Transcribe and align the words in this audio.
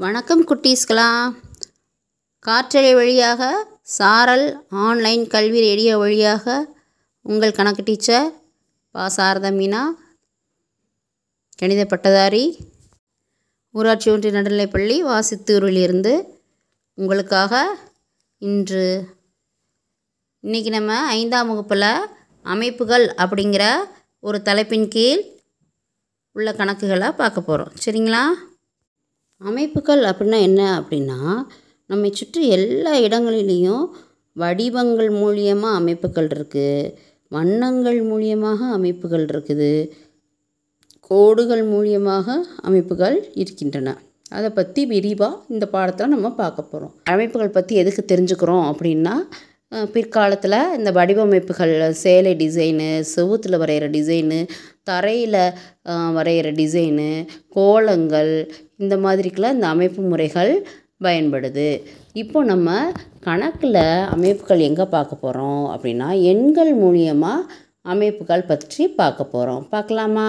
வணக்கம் 0.00 0.46
குட்டீஸ்களா. 0.48 1.32
காற்றலை 2.44 2.94
வழியாக 2.94 3.66
சாரல் 3.82 4.64
ஆன்லைன் 4.68 5.26
கல்வி 5.26 5.60
ரேடியோ 5.60 5.98
வழியாக 5.98 6.74
உங்கள் 7.22 7.52
கணக்கு 7.52 7.82
டீச்சர் 7.82 8.32
பா 8.90 9.08
சாரதா 9.16 9.50
மீனா 9.50 9.90
கணித 11.56 11.84
பட்டதாரி 11.84 12.58
ஊராட்சி 13.70 14.10
ஒன்றிய 14.10 14.32
நடுநிலைப்பள்ளி 14.32 15.02
வாசித்தூரிலிருந்து 15.02 16.36
உங்களுக்காக 16.94 17.78
இன்று 18.38 19.08
இன்றைக்கி 20.44 20.68
நம்ம 20.68 21.06
ஐந்தாம் 21.06 21.48
வகுப்பில் 21.48 22.08
அமைப்புகள் 22.42 23.06
அப்படிங்கிற 23.06 23.76
ஒரு 24.18 24.42
தலைப்பின் 24.42 24.88
கீழ் 24.88 25.22
உள்ள 26.32 26.52
கணக்குகளை 26.52 27.10
பார்க்க 27.10 27.40
போகிறோம் 27.40 27.72
சரிங்களா? 27.84 28.48
அமைப்புகள் 29.40 30.02
அப்படின்னா 30.04 30.38
என்ன 30.40 30.62
அப்படின்னா 30.80 31.18
நம்மை 31.86 32.10
சுற்றி 32.10 32.42
எல்லா 32.48 32.92
இடங்களிலையும் 32.98 33.84
வடிவங்கள் 34.36 35.10
மூலியமாக 35.10 35.74
அமைப்புகள் 35.74 36.28
இருக்குது 36.28 36.92
வண்ணங்கள் 37.28 38.00
மூலியமாக 38.02 38.60
அமைப்புகள் 38.72 39.24
இருக்குது 39.26 39.72
கோடுகள் 41.10 41.64
மூலியமாக 41.64 42.36
அமைப்புகள் 42.62 43.16
இருக்கின்றன. 43.34 43.94
அதை 44.28 44.50
பற்றி 44.50 44.84
விரிவாக 44.84 45.38
இந்த 45.48 45.66
பாடத்தில் 45.66 46.08
நம்ம 46.08 46.30
பார்க்க 46.30 46.62
போகிறோம் 46.62 46.92
அமைப்புகள் 47.04 47.48
பற்றி 47.48 47.74
எதுக்கு 47.74 48.02
தெரிஞ்சுக்கிறோம் 48.12 48.66
அப்படின்னா 48.70 49.14
பிற்காலத்தில் 49.92 50.58
இந்த 50.76 50.90
வடிவமைப்புகள் 50.90 51.74
சேலை 51.92 52.34
டிசைனு 52.34 52.88
செவுத்தில் 53.14 53.58
வரைகிற 53.58 53.88
டிசைனு 53.88 54.38
தரையில் 54.88 55.42
வரைகிற 56.16 56.48
டிசைனு 56.60 57.08
கோலங்கள் 57.56 58.32
இந்த 58.82 58.94
மாதிரிக்கெலாம் 59.04 59.56
இந்த 59.56 59.68
அமைப்பு 59.74 60.02
முறைகள் 60.12 60.52
பயன்படுது. 61.06 61.68
இப்போ 62.22 62.38
நம்ம 62.52 62.70
கணக்கில் 63.26 63.82
அமைப்புகள் 64.14 64.66
எங்கே 64.68 64.86
பார்க்க 64.94 65.22
போகிறோம் 65.24 65.64
அப்படின்னா 65.74 66.08
எண்கள் 66.32 66.72
மூலியமாக 66.82 67.48
அமைப்புகள் 67.92 68.48
பற்றி 68.50 68.84
பார்க்க 69.00 69.32
போகிறோம் 69.34 69.62
பார்க்கலாமா? 69.74 70.28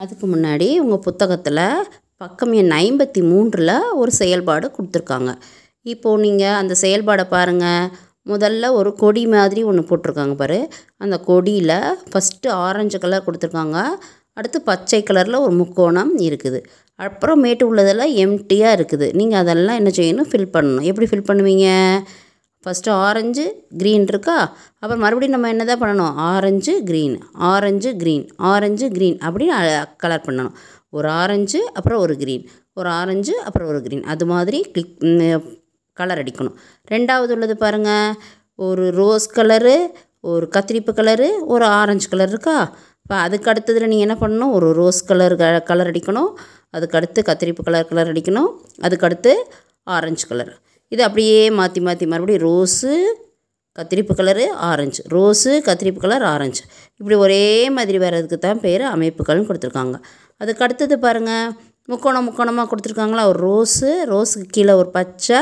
அதுக்கு 0.00 0.26
முன்னாடி 0.34 0.68
உங்கள் 0.84 1.04
புத்தகத்தில் 1.08 1.66
பக்கம் 2.22 2.52
எண் 2.60 2.72
ஐம்பத்தி 2.82 3.20
மூன்றில் 3.30 3.76
ஒரு 4.00 4.12
செயல்பாடு 4.20 4.66
கொடுத்துருக்காங்க. 4.76 5.30
இப்போது 5.92 6.22
நீங்கள் 6.24 6.58
அந்த 6.60 6.74
செயல்பாடை 6.82 7.24
பாருங்கள் 7.34 7.88
முதல்ல 8.32 8.70
ஒரு 8.78 8.90
கொடி 9.02 9.22
மாதிரி 9.34 9.62
ஒன்று 9.70 9.82
போட்டிருக்காங்க 9.88 10.34
பாரு. 10.42 10.58
அந்த 11.04 11.16
கொடியில் 11.28 11.76
ஃபஸ்ட்டு 12.10 12.50
ஆரஞ்சு 12.66 12.98
கலர் 13.04 13.26
கொடுத்துருக்காங்க. 13.26 13.78
அடுத்து 14.38 14.58
பச்சை 14.68 15.00
கலரில் 15.08 15.42
ஒரு 15.46 15.54
முக்கோணம் 15.60 16.12
இருக்குது. 16.28 16.60
அப்புறமேட்டு 17.04 17.64
உள்ளதெல்லாம் 17.70 18.12
எம்டியாக 18.24 18.76
இருக்குது. 18.78 19.06
நீங்கள் 19.20 19.40
அதெல்லாம் 19.42 19.78
என்ன 19.80 19.90
செய்யணும்? 19.98 20.28
ஃபில் 20.30 20.52
பண்ணணும். 20.54 20.86
எப்படி 20.90 21.08
ஃபில் 21.10 21.28
பண்ணுவீங்க? 21.30 21.66
ஃபஸ்ட்டு 22.64 22.90
ஆரஞ்சு 23.06 23.44
க்ரீன் 23.80 24.06
இருக்கா? 24.12 24.36
அப்புறம் 24.80 25.02
மறுபடியும் 25.04 25.34
நம்ம 25.36 25.48
என்ன 25.54 25.64
தான் 25.70 25.82
பண்ணணும்? 25.82 26.14
Orange 26.30 26.74
green 26.88 27.16
orange 27.52 27.90
green 28.02 28.24
orange 28.52 28.86
green 28.96 29.18
அப்படின்னு 29.26 29.56
கலர் 30.04 30.26
பண்ணணும். 30.28 30.54
ஒரு 30.98 31.08
ஆரஞ்சு 31.22 31.60
அப்புறம் 31.78 32.00
ஒரு 32.04 32.14
க்ரீன் 32.22 32.44
ஒரு 32.78 32.88
ஆரஞ்சு 33.00 33.34
அப்புறம் 33.46 33.68
ஒரு 33.72 33.80
க்ரீன் 33.86 34.04
அது 34.12 34.24
மாதிரி 34.32 34.58
கிளிக் 34.74 34.96
கலர் 36.00 36.20
அடிக்கணும். 36.22 36.56
ரெண்டாவது 36.94 37.32
உள்ளது 37.36 37.56
பாருங்கள் 37.64 38.16
ஒரு 38.66 38.84
ரோஸ் 39.00 39.28
கலரு 39.38 39.76
ஒரு 40.32 40.46
கத்திரிப்பு 40.54 40.92
கலரு 40.98 41.28
ஒரு 41.54 41.64
ஆரஞ்சு 41.80 42.08
கலர் 42.12 42.32
இருக்கா? 42.34 42.56
இப்போ 43.02 43.16
அதுக்கு 43.24 43.50
அடுத்ததில் 43.52 43.90
நீங்கள் 43.92 44.06
என்ன 44.06 44.16
பண்ணணும்? 44.20 44.52
ஒரு 44.56 44.68
ரோஸ் 44.80 45.00
கலர் 45.08 45.34
க 45.40 45.48
கலர் 45.70 45.90
அடிக்கணும். 45.90 46.30
அதுக்கடுத்து 46.76 47.20
கத்திரிப்பு 47.30 47.62
கலர் 47.66 47.88
கலர் 47.90 48.10
அடிக்கணும். 48.12 48.48
அதுக்கடுத்து 48.86 49.32
ஆரஞ்சு 49.96 50.24
கலர். 50.30 50.52
இது 50.94 51.02
அப்படியே 51.08 51.42
மாற்றி 51.58 51.80
மாற்றி 51.86 52.06
மறுபடியும் 52.12 52.44
ரோஸு 52.48 52.92
கத்திரிப்பு 53.78 54.14
கலரு 54.18 54.44
ஆரஞ்சு. 54.70 55.02
ரோஸு 55.14 55.52
கத்திரிப்பு 55.68 56.00
கலர் 56.04 56.24
ஆரஞ்சு. 56.32 56.62
இப்படி 57.00 57.16
ஒரே 57.24 57.44
மாதிரி 57.76 57.98
வர்றதுக்கு 58.04 58.38
தான் 58.46 58.62
பேர் 58.64 58.84
அமைப்புகள்னு 58.94 59.48
கொடுத்துருக்காங்க. 59.48 59.96
அதுக்கு 60.40 60.64
அடுத்தது 60.66 60.96
பாருங்கள் 61.04 61.52
முக்கோணம் 61.92 62.26
முக்கோணமாக 62.28 62.66
கொடுத்துருக்காங்களா? 62.70 63.24
ஒரு 63.30 63.40
ரோஸு 63.48 63.90
ரோஸுக்கு 64.12 64.48
கீழே 64.56 64.74
ஒரு 64.82 64.90
பச்சை 64.98 65.40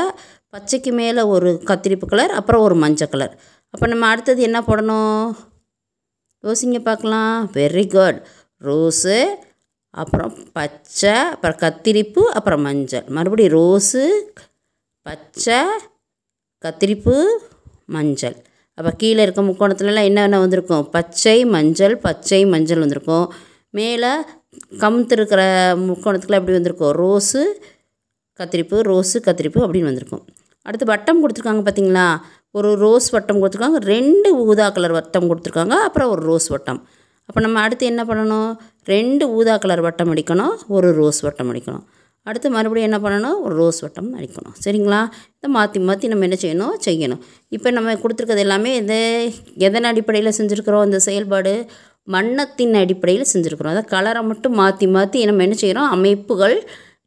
பச்சைக்கு 0.53 0.91
மேலே 0.91 1.21
ஒரு 1.21 1.49
கத்திரிப்பு 1.65 2.05
கலர் 2.05 2.31
அப்புறம் 2.31 2.61
ஒரு 2.61 2.75
மஞ்சள் 2.75 3.09
கலர் 3.09 3.33
அப்போ 3.73 3.85
நம்ம 3.87 4.05
அடுத்தது 4.05 4.41
என்ன 4.41 4.59
போடணும்? 4.61 5.21
யோசிங்க 6.43 6.79
பார்க்கலாம். 6.79 7.49
வெரி 7.53 7.85
குட் 7.93 8.19
ரோஸு 8.61 9.17
அப்புறம் 9.89 10.33
பச்சை 10.51 11.13
அப்புறம் 11.33 11.57
கத்திரிப்பு 11.63 12.21
அப்புறம் 12.37 12.61
மஞ்சள். 12.61 13.05
மறுபடியும் 13.07 13.53
ரோஸு 13.53 14.03
பச்சை 15.01 15.59
கத்திரிப்பு 16.65 17.15
மஞ்சள். 17.85 18.37
அப்போ 18.77 18.91
கீழே 18.91 19.21
இருக்க 19.21 19.41
முக்கோணத்துலலாம் 19.41 20.09
என்னென்ன 20.11 20.39
வந்திருக்கும்? 20.39 20.85
பச்சை 20.89 21.45
மஞ்சள் 21.45 21.97
பச்சை 21.97 22.45
மஞ்சள் 22.45 22.83
வந்திருக்கும். 22.85 23.27
மேலே 23.69 24.13
கமுத்து 24.83 25.13
முக்கோணத்துக்குள்ள 25.17 25.47
முக்கோணத்துக்குலாம் 25.87 26.41
எப்படி 26.43 26.57
வந்திருக்கும்? 26.59 26.95
ரோஸு 27.03 27.43
கத்திரிப்பு 28.39 28.77
ரோஸு 28.91 29.17
கத்திரிப்பு 29.27 29.59
அப்படின்னு 29.65 29.91
வந்திருக்கும். 29.91 30.25
அடுத்து 30.67 30.85
வட்டம் 30.93 31.21
கொடுத்துருக்காங்க 31.21 31.63
பார்த்தீங்களா? 31.67 32.07
ஒரு 32.57 32.69
ரோஸ் 32.83 33.07
வட்டம் 33.15 33.39
கொடுத்துருக்காங்க. 33.41 33.79
ரெண்டு 33.93 34.29
ஊதா 34.45 34.67
கலர் 34.75 34.95
வட்டம் 34.97 35.27
கொடுத்துருக்காங்க. 35.29 35.75
அப்புறம் 35.87 36.11
ஒரு 36.13 36.21
ரோஸ் 36.29 36.47
வட்டம். 36.53 36.79
அப்போ 37.29 37.39
நம்ம 37.45 37.59
அடுத்து 37.65 37.85
என்ன 37.91 38.01
பண்ணணும்? 38.09 38.51
ரெண்டு 38.93 39.25
ஊதா 39.37 39.55
கலர் 39.63 39.83
வட்டம் 39.87 40.11
அடிக்கணும். 40.13 40.55
ஒரு 40.77 40.89
ரோஸ் 40.99 41.21
வட்டம் 41.25 41.49
அடிக்கணும். 41.51 41.83
அடுத்து 42.25 42.47
மறுபடியும் 42.55 42.87
என்ன 42.89 42.99
பண்ணணும்? 43.05 43.37
ஒரு 43.45 43.55
ரோஸ் 43.61 43.79
வட்டம் 43.83 44.09
அடிக்கணும். 44.17 44.53
சரிங்களா? 44.65 44.99
இதை 45.37 45.47
மாற்றி 45.55 45.79
மாற்றி 45.87 46.11
நம்ம 46.11 46.25
என்ன 46.27 46.37
செய்யணும்? 46.43 46.75
செய்யணும். 46.87 47.21
இப்போ 47.55 47.71
நம்ம 47.77 47.95
கொடுத்துருக்கிறது 48.03 48.45
எல்லாமே 48.47 48.71
இது 48.81 48.99
எதன் 49.67 49.89
அடிப்படையில் 49.91 50.37
செஞ்சுருக்கிறோம்? 50.39 50.85
இந்த 50.89 50.99
செயல்பாடு 51.07 51.53
வண்ணத்தின் 52.15 52.73
அடிப்படையில் 52.83 53.31
செஞ்சுருக்கிறோம். 53.33 53.73
அதை 53.75 53.83
கலரை 53.95 54.21
மட்டும் 54.29 54.55
மாற்றி 54.61 54.87
மாற்றி 54.95 55.25
நம்ம 55.25 55.43
என்ன 55.47 55.57
செய்கிறோம் 55.63 55.89
அமைப்புகள் 55.97 56.55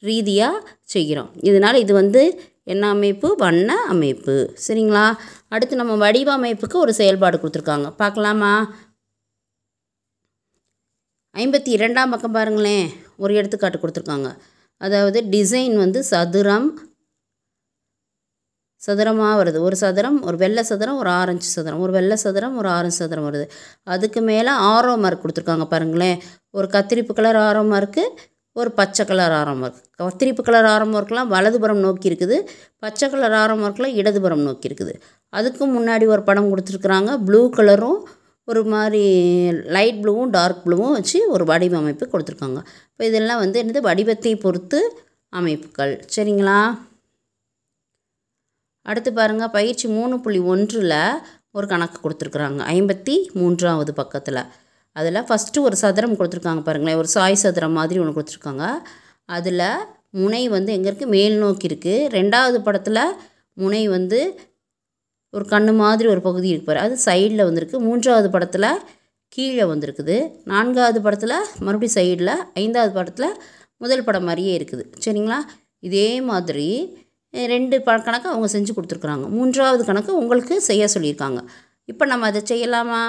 ரீதியாக 0.08 0.62
செய்கிறோம் 0.94 1.30
இதனால் 1.48 1.82
இது 1.84 1.92
வந்து 1.92 2.22
என்ன 2.72 2.88
அமைப்பு? 2.88 3.28
வண்ண 3.36 3.70
அமைப்பு. 3.92 4.34
சரிங்களா? 4.66 5.04
அடுத்து 5.48 5.76
நம்ம 5.76 5.94
வடிவமைப்புக்கு 6.04 6.76
ஒரு 6.76 6.92
செயல்பாடு 6.94 7.36
கொடுத்துருக்காங்க. 7.38 7.88
பார்க்கலாமா? 7.96 8.52
ஐம்பத்தி 11.36 11.68
இரண்டாம் 11.68 12.10
பக்கம் 12.10 12.32
பாருங்களேன். 12.32 12.86
ஒரு 13.16 13.34
எடுத்துக்காட்டு 13.34 13.78
கொடுத்துருக்காங்க. 13.78 14.28
அதாவது 14.80 15.18
டிசைன் 15.34 15.76
வந்து 15.76 16.02
சதுரம் 16.02 16.68
சதுரமாக 18.86 19.36
வருது. 19.40 19.58
ஒரு 19.58 19.76
சதுரம் 19.76 20.18
ஒரு 20.22 20.36
வெள்ளை 20.36 20.62
சதுரம் 20.62 20.98
ஒரு 20.98 21.10
ஆரஞ்சு 21.10 21.48
சதுரம். 21.48 21.80
ஒரு 21.80 21.92
வெள்ளை 21.92 22.16
சதுரம் 22.16 22.56
ஒரு 22.56 22.68
ஆரஞ்சு 22.68 22.96
சதுரம் 22.96 23.26
வருது. 23.28 23.46
அதுக்கு 23.82 24.20
மேலே 24.20 24.50
ஆரோ 24.50 24.98
மார்க் 24.98 25.22
கொடுத்துருக்காங்க 25.24 25.66
பாருங்களேன். 25.68 26.18
ஒரு 26.50 26.68
கத்திரிப்பு 26.72 27.12
கலர் 27.12 27.38
ஆரோ 27.46 27.68
மார்க்கு 27.68 28.04
ஒரு 28.58 28.70
பச்சை 28.78 29.04
கலர் 29.06 29.34
ஆரம் 29.38 29.62
ஒர்க் 29.64 29.80
கத்திரிப்பு 30.00 30.42
கலர் 30.42 30.68
ஆரம் 30.74 30.94
ஒர்க்லாம் 30.94 31.32
வலதுபுறம் 31.34 31.82
நோக்கி 31.86 32.06
இருக்குது. 32.10 32.36
பச்சை 32.78 33.06
கலர் 33.10 33.36
ஆரம் 33.40 33.62
ஒர்க்லாம் 33.64 33.96
இடதுபுறம் 34.00 34.44
நோக்கி 34.48 34.68
இருக்குது. 34.68 34.94
அதுக்கு 35.38 35.64
முன்னாடி 35.74 36.06
ஒரு 36.06 36.22
படம் 36.22 36.50
கொடுத்துருக்குறாங்க. 36.52 37.10
ப்ளூ 37.26 37.40
கலரும் 37.50 38.00
ஒரு 38.44 38.64
மாதிரி 38.64 39.04
லைட் 39.76 40.00
ப்ளூவும் 40.02 40.30
டார்க் 40.30 40.62
ப்ளூவும் 40.66 40.92
வச்சு 40.92 41.18
ஒரு 41.30 41.44
வடிவமைப்பு 41.44 42.04
கொடுத்துருக்காங்க. 42.12 42.60
இப்போ 42.90 43.04
இதெல்லாம் 43.10 43.38
வந்து 43.38 43.58
என்னது? 43.62 43.80
வடிவத்தை 43.88 44.36
பொறுத்து 44.36 44.80
அமைப்புகள். 45.32 45.94
சரிங்களா? 46.16 46.60
அடுத்து 48.86 49.12
பாருங்கள் 49.12 49.54
பயிற்சி 49.58 49.86
மூணு 49.88 50.20
புள்ளி 50.20 50.40
ஒன்றில் 50.52 50.98
ஒரு 51.56 51.66
கணக்கு 51.66 51.98
கொடுத்துருக்குறாங்க. 52.02 52.60
ஐம்பத்தி 52.76 53.16
மூன்றாவது 53.32 53.92
பக்கத்தில். 53.94 54.42
அதில் 54.98 55.26
ஃபஸ்ட்டு 55.28 55.64
ஒரு 55.68 55.76
சதுரம் 55.82 56.16
கொடுத்துருக்காங்க 56.18 56.62
பாருங்களேன். 56.68 56.98
ஒரு 57.02 57.08
சாய் 57.14 57.42
சதுரம் 57.44 57.76
மாதிரி 57.78 58.00
ஒன்று 58.02 58.16
கொடுத்துருக்காங்க. 58.18 58.66
அதில் 59.36 59.68
முனை 60.20 60.42
வந்து 60.56 60.70
எங்கே 60.76 60.88
இருக்குது 60.90 61.14
மேல் 61.16 61.36
நோக்கி 61.44 61.66
இருக்குது 61.70 62.04
ரெண்டாவது 62.18 62.58
படத்தில் 62.66 63.02
முனை 63.62 63.82
வந்து 63.96 64.20
ஒரு 65.34 65.44
கண்ணு 65.52 65.72
மாதிரி 65.82 66.06
ஒரு 66.14 66.20
பகுதி 66.28 66.48
இருப்பார் 66.48 66.78
பாரு. 66.78 66.84
அது 66.86 66.94
சைடில் 67.06 67.46
வந்திருக்கு. 67.48 67.76
மூன்றாவது 67.86 68.28
படத்தில் 68.34 68.70
கீழே 69.32 69.64
வந்திருக்குது. 69.72 70.16
நான்காவது 70.52 70.98
படத்தில் 71.06 71.36
மறுபடியும் 71.66 71.96
சைடில் 71.96 72.34
ஐந்தாவது 72.62 72.92
படத்தில் 72.98 73.30
முதல் 73.82 74.04
படம் 74.04 74.26
மாதிரியே 74.28 74.52
இருக்குது. 74.58 74.84
சரிங்களா? 75.04 75.38
இதே 75.88 76.08
மாதிரி 76.30 76.68
ரெண்டு 77.34 77.76
ப 77.86 77.96
கணக்கு 78.06 78.28
அவங்க 78.32 78.48
செஞ்சு 78.52 78.72
கொடுத்துருக்குறாங்க. 78.76 79.26
மூன்றாவது 79.36 79.82
கணக்கு 79.84 80.12
உங்களுக்கு 80.20 80.54
செய்ய 80.68 80.84
சொல்லியிருக்காங்க. 80.94 81.40
இப்போ 81.92 82.04
நம்ம 82.12 82.26
அதை 82.30 82.42
செய்யலாமா? 82.52 83.00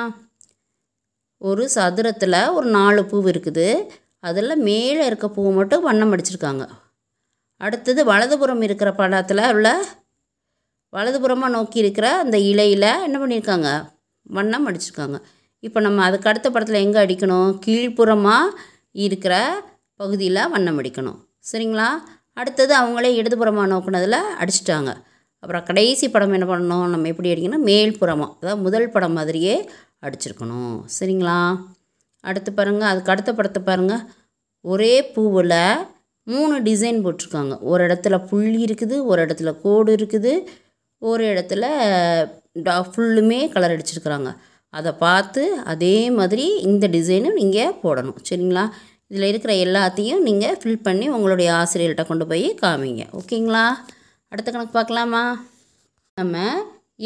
ஒரு 1.41 1.69
சதுரத்தில் 1.75 2.39
ஒரு 2.51 2.67
நாலு 2.69 3.05
பூ 3.05 3.17
இருக்குது. 3.31 3.67
அதில் 4.19 4.63
மேலே 4.67 5.05
இருக்க 5.05 5.27
பூவை 5.29 5.51
மட்டும் 5.53 5.85
வண்ணம் 5.87 6.13
அடிச்சிருக்காங்க. 6.13 6.63
அடுத்தது 7.57 8.01
வலதுபுறம் 8.05 8.61
இருக்கிற 8.61 8.89
படத்தில் 8.93 9.43
உள்ள 9.53 9.69
வலதுபுறமாக 10.95 11.55
நோக்கி 11.55 11.77
இருக்கிற 11.83 12.07
அந்த 12.23 12.37
இலையில் 12.37 12.89
என்ன 13.07 13.15
பண்ணியிருக்காங்க 13.19 13.69
வண்ணம் 14.37 14.67
அடிச்சிருக்காங்க. 14.69 15.17
இப்போ 15.59 15.79
நம்ம 15.79 16.03
அதுக்கு 16.03 16.29
அடுத்த 16.29 16.47
படத்தில் 16.49 16.83
எங்கே 16.85 16.99
அடிக்கணும்? 17.05 17.49
கீழ்ப்புறமாக 17.65 18.55
இருக்கிற 18.91 19.63
பகுதியில் 19.95 20.49
வண்ணம் 20.49 20.79
அடிக்கணும். 20.79 21.19
சரிங்களா? 21.51 21.89
அடுத்தது 22.33 22.73
அவங்களே 22.75 23.11
இடதுபுறமாக 23.19 23.71
நோக்குனதில் 23.73 24.19
அடிச்சிட்டாங்க. 24.41 24.91
அப்புறம் 25.43 25.65
கடைசி 25.69 26.05
படம் 26.13 26.35
என்ன 26.37 26.47
பண்ணணும்? 26.51 26.87
நம்ம 26.93 27.07
எப்படி 27.13 27.31
அடிக்கணும் 27.33 27.65
மேல்புறமாக 27.69 28.31
அதாவது 28.39 28.63
முதல் 28.67 28.93
படம் 28.95 29.17
மாதிரியே 29.19 29.55
அடிச்சிருக்கணும். 30.05 30.77
சரிங்களா? 30.97 31.39
அடுத்து 32.29 32.51
பாருங்கள் 32.53 32.89
அதுக்கு 32.91 33.13
அடுத்த 33.13 33.31
படத்தை 33.33 33.61
பாருங்கள் 33.69 34.03
ஒரே 34.65 34.93
பூவில் 35.15 35.59
மூணு 36.27 36.55
டிசைன் 36.69 37.03
போட்டிருக்காங்க. 37.03 37.53
ஒரு 37.71 37.81
இடத்துல 37.87 38.15
புள்ளி 38.29 38.59
இருக்குது 38.67 38.95
ஒரு 39.11 39.19
இடத்துல 39.25 39.51
கோடு 39.63 39.91
இருக்குது. 39.97 40.33
ஒரு 41.01 41.23
இடத்துல 41.33 41.65
டா 42.65 42.75
ஃபுல்லுமே 42.91 43.39
கலர் 43.53 43.73
அடிச்சிருக்கிறாங்க. 43.75 44.29
அதை 44.73 44.91
பார்த்து 45.05 45.43
அதே 45.73 45.97
மாதிரி 46.17 46.45
இந்த 46.69 46.85
டிசைனும் 46.95 47.37
நீங்கள் 47.41 47.75
போடணும். 47.83 48.17
சரிங்களா? 48.29 48.63
இதில் 49.11 49.29
இருக்கிற 49.29 49.53
எல்லாத்தையும் 49.65 50.23
நீங்கள் 50.27 50.57
ஃபில் 50.61 50.83
பண்ணி 50.87 51.05
உங்களுடைய 51.09 51.49
ஆசிரியர்கிட்ட 51.61 52.05
கொண்டு 52.07 52.25
போய் 52.31 52.47
காமிங்க. 52.63 53.03
ஓகேங்களா? 53.19 53.65
அடுத்த 54.31 54.49
கணக்கு 54.51 54.73
பார்க்கலாமா? 54.73 55.21
நம்ம 56.17 56.37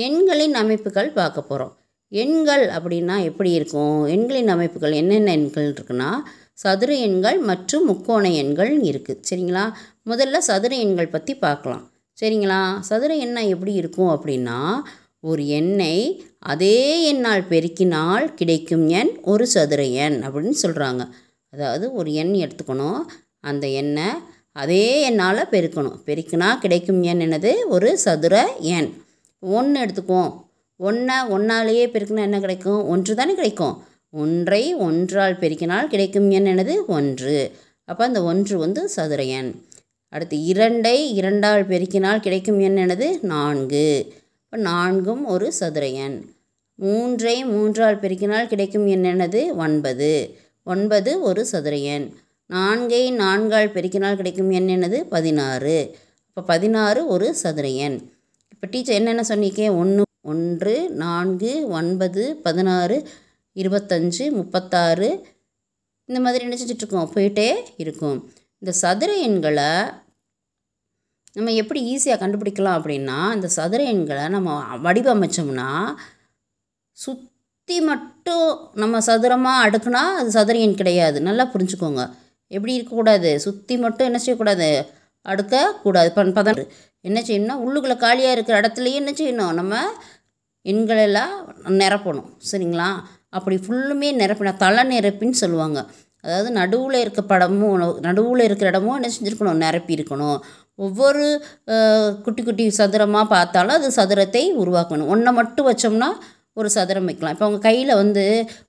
எண்களின் 0.06 0.56
அமைப்புகள் 0.62 1.10
பார்க்க 1.18 1.40
போகிறோம் 1.42 1.74
எண்கள் 2.12 2.64
அப்படின்னா 2.76 3.16
எப்படி 3.24 3.52
இருக்கும்? 3.52 4.00
எண்களின் 4.06 4.48
அமைப்புகள் 4.48 4.92
என்னென்ன 4.92 5.32
எண்கள் 5.32 5.68
இருக்குன்னா 5.74 6.10
சதுர 6.54 6.92
எண்கள் 7.08 7.38
மற்றும் 7.50 7.86
முக்கோண 7.86 8.24
எண்கள் 8.42 8.72
இருக்குது 8.90 9.24
சரிங்களா? 9.30 9.66
முதல்ல 10.10 10.40
சதுர 10.50 10.72
எண்கள் 10.76 11.14
பற்றி 11.16 11.36
பார்க்கலாம். 11.36 11.84
சரிங்களா? 12.18 12.60
சதுர 12.90 13.12
எண்ணை 13.26 13.44
எப்படி 13.50 13.74
இருக்கும் 13.74 14.12
அப்படின்னா 14.16 14.58
ஒரு 15.30 15.44
எண்ணை 15.60 15.96
அதே 16.54 16.78
எண்ணால் 17.12 17.48
பெருக்கினால் 17.50 18.28
கிடைக்கும் 18.34 18.86
எண் 19.00 19.14
ஒரு 19.32 19.46
சதுர 19.48 19.82
எண் 20.06 20.20
அப்படின்னு 20.26 20.58
சொல்கிறாங்க 20.64 21.04
அதாவது 21.54 21.86
ஒரு 21.94 22.10
எண் 22.14 22.34
எடுத்துக்கணும். 22.44 23.02
அந்த 23.50 23.66
எண்ணை 23.82 24.08
அதே 24.54 25.14
எண்ணால் 25.14 25.48
பெருக்கணும். 25.52 26.00
பெருக்கினா 26.06 26.60
கிடைக்கும் 26.60 27.04
எண் 27.04 27.22
என்னது? 27.22 27.54
ஒரு 27.68 27.98
சதுர 27.98 28.56
எண். 28.60 28.94
ஒன்று 29.40 29.86
எடுத்துக்குவோம். 29.86 30.46
ஒன்றை 30.78 31.16
ஒன்றாலேயே 31.30 31.88
பெருக்கினா 31.88 32.20
என்ன 32.20 32.40
கிடைக்கும்? 32.40 32.88
ஒன்று 32.88 33.16
தானே 33.16 33.36
கிடைக்கும். 33.36 33.84
ஒன்றை 34.10 34.76
ஒன்றால் 34.76 35.38
பெருக்கினால் 35.40 35.88
கிடைக்கும் 35.88 36.30
எண் 36.30 36.46
என்னது? 36.46 36.86
ஒன்று. 36.88 37.52
அப்போ 37.86 38.06
அந்த 38.06 38.24
ஒன்று 38.24 38.58
வந்து 38.58 38.90
சதுர 38.90 39.24
எண். 39.24 39.54
அடுத்து 40.10 40.38
இரண்டை 40.38 41.14
இரண்டால் 41.14 41.68
பெருக்கினால் 41.68 42.20
கிடைக்கும் 42.20 42.60
எண் 42.60 42.78
என்னது? 42.78 43.22
நான்கு. 43.22 44.14
இப்போ 44.46 44.58
நான்கும் 44.58 45.26
ஒரு 45.26 45.54
சதுர 45.54 45.88
எண். 45.88 46.26
மூன்றை 46.76 47.46
மூன்றால் 47.46 48.00
பெருக்கினால் 48.00 48.48
கிடைக்கும் 48.48 48.88
எண் 48.88 49.06
என்னது? 49.06 49.56
ஒன்பது. 49.56 50.38
ஒன்பது 50.64 51.22
ஒரு 51.22 51.46
சதுர 51.46 51.76
எண். 51.76 52.14
நான்கை 52.54 53.04
நான்கால் 53.24 53.74
பெருக்கினால் 53.76 54.20
கிடைக்கும் 54.20 54.52
எண் 54.60 54.70
என்னது? 54.76 55.00
பதினாறு. 55.16 55.78
இப்போ 56.28 56.42
பதினாறு 56.52 57.02
ஒரு 57.14 57.28
சதுர 57.42 57.68
எண். 57.86 57.98
இப்போ 58.54 58.68
டீச்சர் 58.72 58.98
என்னென்ன 59.00 59.24
சொன்னீங்க 59.24 59.64
ஒன்று 59.82 60.04
ஒன்று 60.32 60.74
நான்கு 61.04 61.52
ஒன்பது 61.78 62.24
பதினாறு 62.46 62.98
இருபத்தஞ்சு 63.56 64.26
முப்பத்தாறு. 64.40 65.10
இந்த 66.10 66.20
மாதிரி 66.26 66.44
நினச்சிட்ருக்கோம் 66.48 67.12
போயிட்டே 67.16 67.50
இருக்கும். 67.84 68.18
இந்த 68.62 68.72
சதுர 68.82 69.12
எண்களை 69.28 69.72
நம்ம 71.38 71.52
எப்படி 71.62 71.82
ஈஸியாக 71.92 72.22
கண்டுபிடிக்கலாம் 72.22 72.78
அப்படின்னா 72.80 73.20
இந்த 73.36 73.48
சதுர 73.58 73.82
எண்களை 73.92 74.26
நம்ம 74.30 74.58
வடிவமைச்சோம்னா 74.86 75.70
சுற்றி 76.98 77.78
மட்டும் 77.92 78.50
நம்ம 78.74 79.00
சதுரமாக 79.08 79.64
அடுக்குனா 79.68 80.02
அது 80.20 80.32
சதுர 80.32 80.58
எண் 80.66 80.80
கிடையாது. 80.82 81.18
நல்லா 81.22 81.46
புரிஞ்சுக்கோங்க. 81.54 82.04
எப்படி 82.56 82.74
இருக்கக்கூடாது? 82.78 83.32
சுற்றி 83.46 83.76
மட்டும் 83.86 84.08
என்ன 84.10 84.20
செய்யக்கூடாது? 84.24 84.70
அடுக்கக்கூடாது 85.32 86.10
பண் 86.18 86.36
பதம் 86.38 86.62
என்ன 87.08 87.20
செய்யணும்னா 87.28 87.56
உள்ளுக்குள்ளே 87.66 87.98
காலியாக 88.06 88.36
இருக்கிற 88.36 88.56
இடத்துலையே 88.62 89.00
என்ன 89.02 89.12
செய்யணும்? 89.20 89.54
நம்ம 89.60 89.76
எண்களெல்லாம் 90.72 91.36
நிரப்பணும். 91.82 92.30
சரிங்களா? 92.52 92.90
அப்படி 93.38 93.56
ஃபுல்லுமே 93.66 94.10
நிரப்பினா 94.22 94.54
தலை 94.64 94.84
நிரப்பின்னு 94.94 95.42
சொல்லுவாங்க. 95.44 95.80
அதாவது 96.24 96.50
நடுவில் 96.58 96.98
இருக்க 97.04 97.22
படமும் 97.30 97.78
நடுவில் 98.08 98.46
இருக்கிற 98.48 98.68
இடமும் 98.72 98.98
என்ன 98.98 99.10
செஞ்சுருக்கணும்? 99.14 99.62
நிரப்பி 99.66 99.94
இருக்கணும். 99.98 100.40
ஒவ்வொரு 100.86 101.24
குட்டி 102.26 102.42
குட்டி 102.44 102.66
சதுரமாக 102.80 103.26
பார்த்தாலும் 103.36 103.78
அது 103.78 103.90
சதுரத்தை 104.00 104.44
உருவாக்கணும். 104.64 105.10
ஒன்றை 105.14 105.32
மட்டும் 105.40 105.70
வச்சோம்னா 105.70 106.10
ஒரு 106.60 106.70
சதுரம் 106.76 107.08
வைக்கலாம். 107.10 107.36
இப்போ 107.36 107.48
உங்கள் 107.50 107.66
கையில் 107.68 108.00
வந்து 108.02 108.24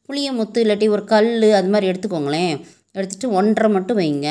புளிய 0.06 0.28
முத்து 0.38 0.62
இல்லாட்டி 0.64 0.88
ஒரு 0.96 1.04
கல் 1.12 1.30
அது 1.60 1.70
மாதிரி 1.74 1.90
எடுத்துக்கோங்களேன். 1.92 2.56
எடுத்துகிட்டு 2.94 3.36
ஒன்றரை 3.38 3.70
மட்டும் 3.76 3.98
வைங்க. 3.98 4.28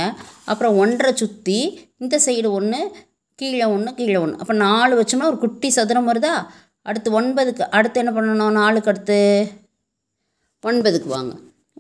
அப்புறம் 0.51 0.77
ஒன்றரை 0.83 1.13
சுற்றி 1.21 1.59
இந்த 2.03 2.15
சைடு 2.25 2.49
ஒன்று 2.57 2.81
கீழே 3.39 3.67
ஒன்று 3.75 3.91
கீழே 3.99 4.17
ஒன்று 4.23 4.41
அப்போ 4.41 4.53
நாலு 4.65 4.93
வச்சோம்னா 4.99 5.29
ஒரு 5.31 5.39
குட்டி 5.43 5.69
சதுரம் 5.77 6.09
வருதா? 6.09 6.33
அடுத்து 6.89 7.09
ஒன்பதுக்கு 7.19 7.63
அடுத்து 7.77 7.99
என்ன 8.01 8.11
பண்ணணும்? 8.17 8.57
நாலுக்கு 8.59 8.91
அடுத்து 8.91 9.17
ஒன்பதுக்கு 10.69 11.09
வாங்க. 11.15 11.33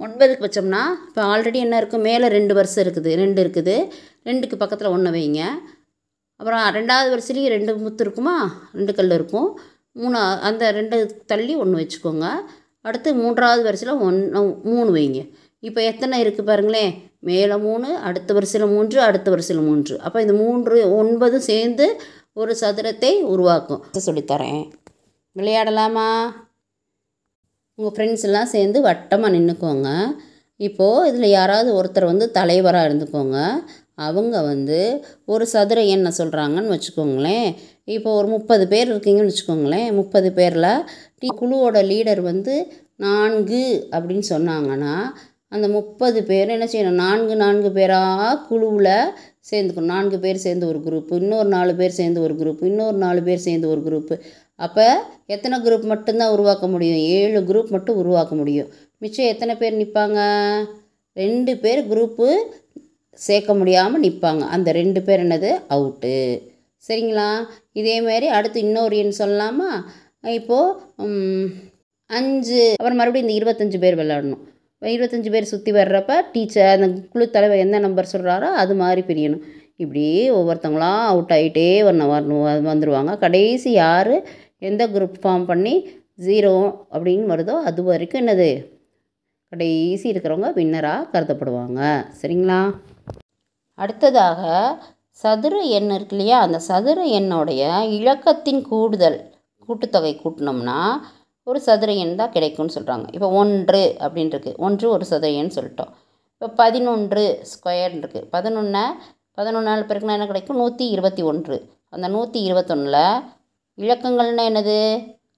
ஒன்பதுக்கு 0.03 0.45
வச்சோம்னா 0.45 0.81
இப்போ 1.07 1.21
ஆல்ரெடி 1.31 1.59
என்ன 1.65 1.77
இருக்கும் 1.81 2.05
மேலே 2.09 2.27
ரெண்டு 2.37 2.53
வருஷம் 2.59 2.83
இருக்குது. 2.85 3.09
ரெண்டு 3.21 3.39
இருக்குது. 3.43 3.75
ரெண்டுக்கு 4.29 4.55
பக்கத்தில் 4.61 4.93
ஒன்று 4.95 5.11
வைங்க. 5.17 5.41
அப்புறம் 6.39 6.63
ரெண்டாவது 6.77 7.09
வருஷத்துலேயும் 7.13 7.53
ரெண்டு 7.55 7.71
முத்து 7.77 8.03
இருக்குமா? 8.05 8.35
ரெண்டு 8.77 8.93
கல் 8.99 9.15
இருக்கும். 9.19 9.49
மூணு 10.01 10.19
அந்த 10.49 10.71
ரெண்டு 10.79 10.97
தள்ளி 11.31 11.55
ஒன்று 11.63 11.81
வச்சுக்கோங்க. 11.81 12.27
அடுத்து 12.87 13.09
மூன்றாவது 13.21 13.63
வரிசையில் 13.67 14.03
ஒன்று 14.07 14.41
மூணு 14.71 14.89
வைங்க. 14.97 15.21
இப்போ 15.63 15.81
எத்தனை 15.81 16.15
இருக்குது 16.23 16.41
பாருங்களேன்? 16.41 16.93
மேலே 17.19 17.55
மூணு 17.57 17.87
அடுத்த 17.97 18.33
வரிசையில் 18.33 18.69
மூன்று 18.69 19.01
அடுத்த 19.01 19.29
வரிசையில் 19.29 19.65
மூன்று. 19.65 19.99
அப்போ 19.99 20.21
இந்த 20.21 20.33
மூன்று 20.33 20.95
ஒன்பது 20.95 21.41
சேர்ந்து 21.41 21.85
ஒரு 22.33 22.55
சதுரத்தை 22.61 23.11
உருவாக்கும். 23.33 23.83
சொல்லித்தரேன். 24.05 24.63
விளையாடலாமா? 25.35 26.09
உங்கள் 27.77 27.93
ஃப்ரெண்ட்ஸ் 27.95 28.25
எல்லாம் 28.27 28.45
சேர்ந்து 28.45 28.79
வட்டமாக 28.81 29.33
நின்றுக்கோங்க 29.35 29.89
இப்போது 30.59 31.07
இதில் 31.09 31.35
யாராவது 31.37 31.69
ஒருத்தர் 31.79 32.11
வந்து 32.11 32.25
தலைவராக 32.31 32.87
இருந்துக்கோங்க. 32.89 33.37
அவங்க 34.07 34.35
வந்து 34.41 34.79
ஒரு 35.25 35.45
சதுர 35.47 35.79
என்ன 35.95 36.11
சொல்கிறாங்கன்னு 36.17 36.73
வச்சுக்கோங்களேன். 36.75 37.47
இப்போ 37.95 38.09
ஒரு 38.13 38.27
முப்பது 38.27 38.67
பேர் 38.67 38.91
இருக்கீங்கன்னு 38.93 39.31
வச்சுக்கோங்களேன். 39.31 39.89
முப்பது 39.91 40.29
பேரில் 40.31 40.85
டீ 41.19 41.27
குழுவோட 41.39 41.79
லீடர் 41.91 42.21
வந்து 42.21 42.55
நான்கு 42.95 43.63
அப்படின்னு 43.91 44.25
சொன்னாங்கன்னா 44.29 44.95
அந்த 45.51 45.67
முப்பது 45.67 46.19
பேர் 46.29 46.53
என்ன 46.55 46.65
செய்யணும்? 46.73 46.99
நான்கு 47.05 47.35
நான்கு 47.35 47.69
பேராக 47.77 48.27
குழுவில் 48.49 48.93
சேர்ந்துக்கணும். 49.49 49.91
நான்கு 49.93 50.17
பேர் 50.25 50.43
சேர்ந்து 50.45 50.65
ஒரு 50.71 50.79
குரூப்பு 50.85 51.13
இன்னொரு 51.21 51.49
நாலு 51.55 51.73
பேர் 51.79 51.97
சேர்ந்து 51.99 52.19
ஒரு 52.25 52.33
குரூப் 52.41 52.61
இன்னொரு 52.69 52.97
நாலு 53.05 53.21
பேர் 53.27 53.45
சேர்ந்து 53.47 53.67
ஒரு 53.73 53.81
குரூப்பு 53.87 54.15
அப்போ 54.65 54.85
எத்தனை 55.25 55.55
குரூப் 55.59 55.85
மட்டும்தான் 55.91 56.33
உருவாக்க 56.35 56.65
முடியும்? 56.67 56.99
ஏழு 57.17 57.39
குரூப் 57.49 57.71
மட்டும் 57.75 57.99
உருவாக்க 58.01 58.33
முடியும். 58.35 58.69
மிச்சம் 58.97 59.31
எத்தனை 59.33 59.53
பேர் 59.55 59.79
நிற்பாங்க 59.79 60.19
ரெண்டு 61.17 61.53
பேர் 61.63 61.81
குரூப்பு 61.91 62.27
சேர்க்க 63.19 63.53
முடியாமல் 63.53 64.03
நிற்பாங்க 64.03 64.43
அந்த 64.57 64.69
ரெண்டு 64.79 65.01
பேர் 65.07 65.23
என்னது? 65.25 65.51
அவுட்டு 65.75 66.15
சரிங்களா? 66.83 67.29
இதேமாரி 67.79 68.29
அடுத்து 68.37 68.59
இன்னொரு 68.67 68.95
எண் 68.97 69.19
சொல்லலாமா? 69.19 69.71
இப்போது 70.39 70.77
அஞ்சு. 72.09 72.63
அப்புறம் 72.79 72.99
மறுபடியும் 73.01 73.29
இந்த 73.29 73.35
இருபத்தஞ்சு 73.39 73.79
பேர் 73.79 73.99
விளாடணும் 73.99 74.45
இருபத்தஞ்சி 74.89 75.29
பேர் 75.31 75.49
சுற்றி 75.51 75.71
வர்றப்ப 75.71 76.11
டீச்சர் 76.31 76.69
அந்த 76.75 76.87
குழு 77.09 77.25
தலைவர் 77.29 77.63
எந்த 77.63 77.79
நம்பர் 77.79 78.11
சொல்கிறாரோ 78.13 78.47
அது 78.61 78.73
மாதிரி 78.75 79.01
பிரியணும். 79.09 79.43
இப்படி 79.75 80.05
ஒவ்வொருத்தவங்களாம் 80.31 81.03
அவுட் 81.11 81.33
ஆகிட்டே 81.37 81.67
வரணும் 81.87 82.13
வரணும் 82.13 82.67
வந்துடுவாங்க 82.71 83.13
கடைசி 83.17 83.71
யார் 83.71 84.13
எந்த 84.69 84.87
குரூப் 84.87 85.21
ஃபார்ம் 85.21 85.45
பண்ணி 85.45 85.75
ஜீரோ 86.25 86.55
அப்படின்னு 86.93 87.31
வருதோ 87.33 87.55
அது 87.69 87.83
வரைக்கும் 87.83 88.21
என்னது? 88.21 88.49
கடைசி 89.51 90.11
இருக்கிறவங்க 90.11 90.49
வின்னராக 90.57 91.09
கருதப்படுவாங்க. 91.13 91.79
சரிங்களா? 92.21 92.59
அடுத்ததாக 93.79 94.41
சதுர 95.23 95.55
எண் 95.77 95.89
இருக்கு 95.89 96.15
இல்லையா? 96.15 96.37
அந்த 96.39 96.59
சதுர 96.59 96.99
எண்ணுடைய 97.19 97.63
இலக்கத்தின் 97.97 98.61
கூடுதல் 98.61 99.19
கூட்டுத்தொகை 99.67 100.13
கூட்டினோம்னா 100.21 100.79
ஒரு 101.49 101.59
சதுர 101.67 101.91
எண் 102.03 102.19
தான் 102.21 102.33
கிடைக்கும்னு 102.35 102.75
சொல்கிறாங்க 102.77 103.05
இப்போ 103.15 103.27
ஒன்று 103.41 103.83
அப்படின்னு 104.05 104.33
இருக்குது 104.33 104.59
ஒன்று 104.65 104.85
ஒரு 104.95 105.05
சதுர 105.11 105.29
எண் 105.41 105.55
சொல்லிட்டோம். 105.57 105.91
இப்போ 106.35 106.47
பதினொன்று 106.61 107.23
ஸ்கொயர்னு 107.51 108.01
இருக்குது 108.03 108.27
பதினொன்று 108.35 108.83
பதினொன்றால் 109.39 109.87
பெருக்கினா 109.89 110.15
என்ன 110.17 110.27
கிடைக்கும்? 110.31 110.59
நூற்றி 110.61 110.85
இருபத்தி 110.95 111.23
ஒன்று. 111.31 111.57
அந்த 111.95 112.07
நூற்றி 112.15 112.39
இருபத்தொன்னில் 112.47 113.23
இலக்கங்கள்னால் 113.83 114.49
என்னது? 114.51 114.77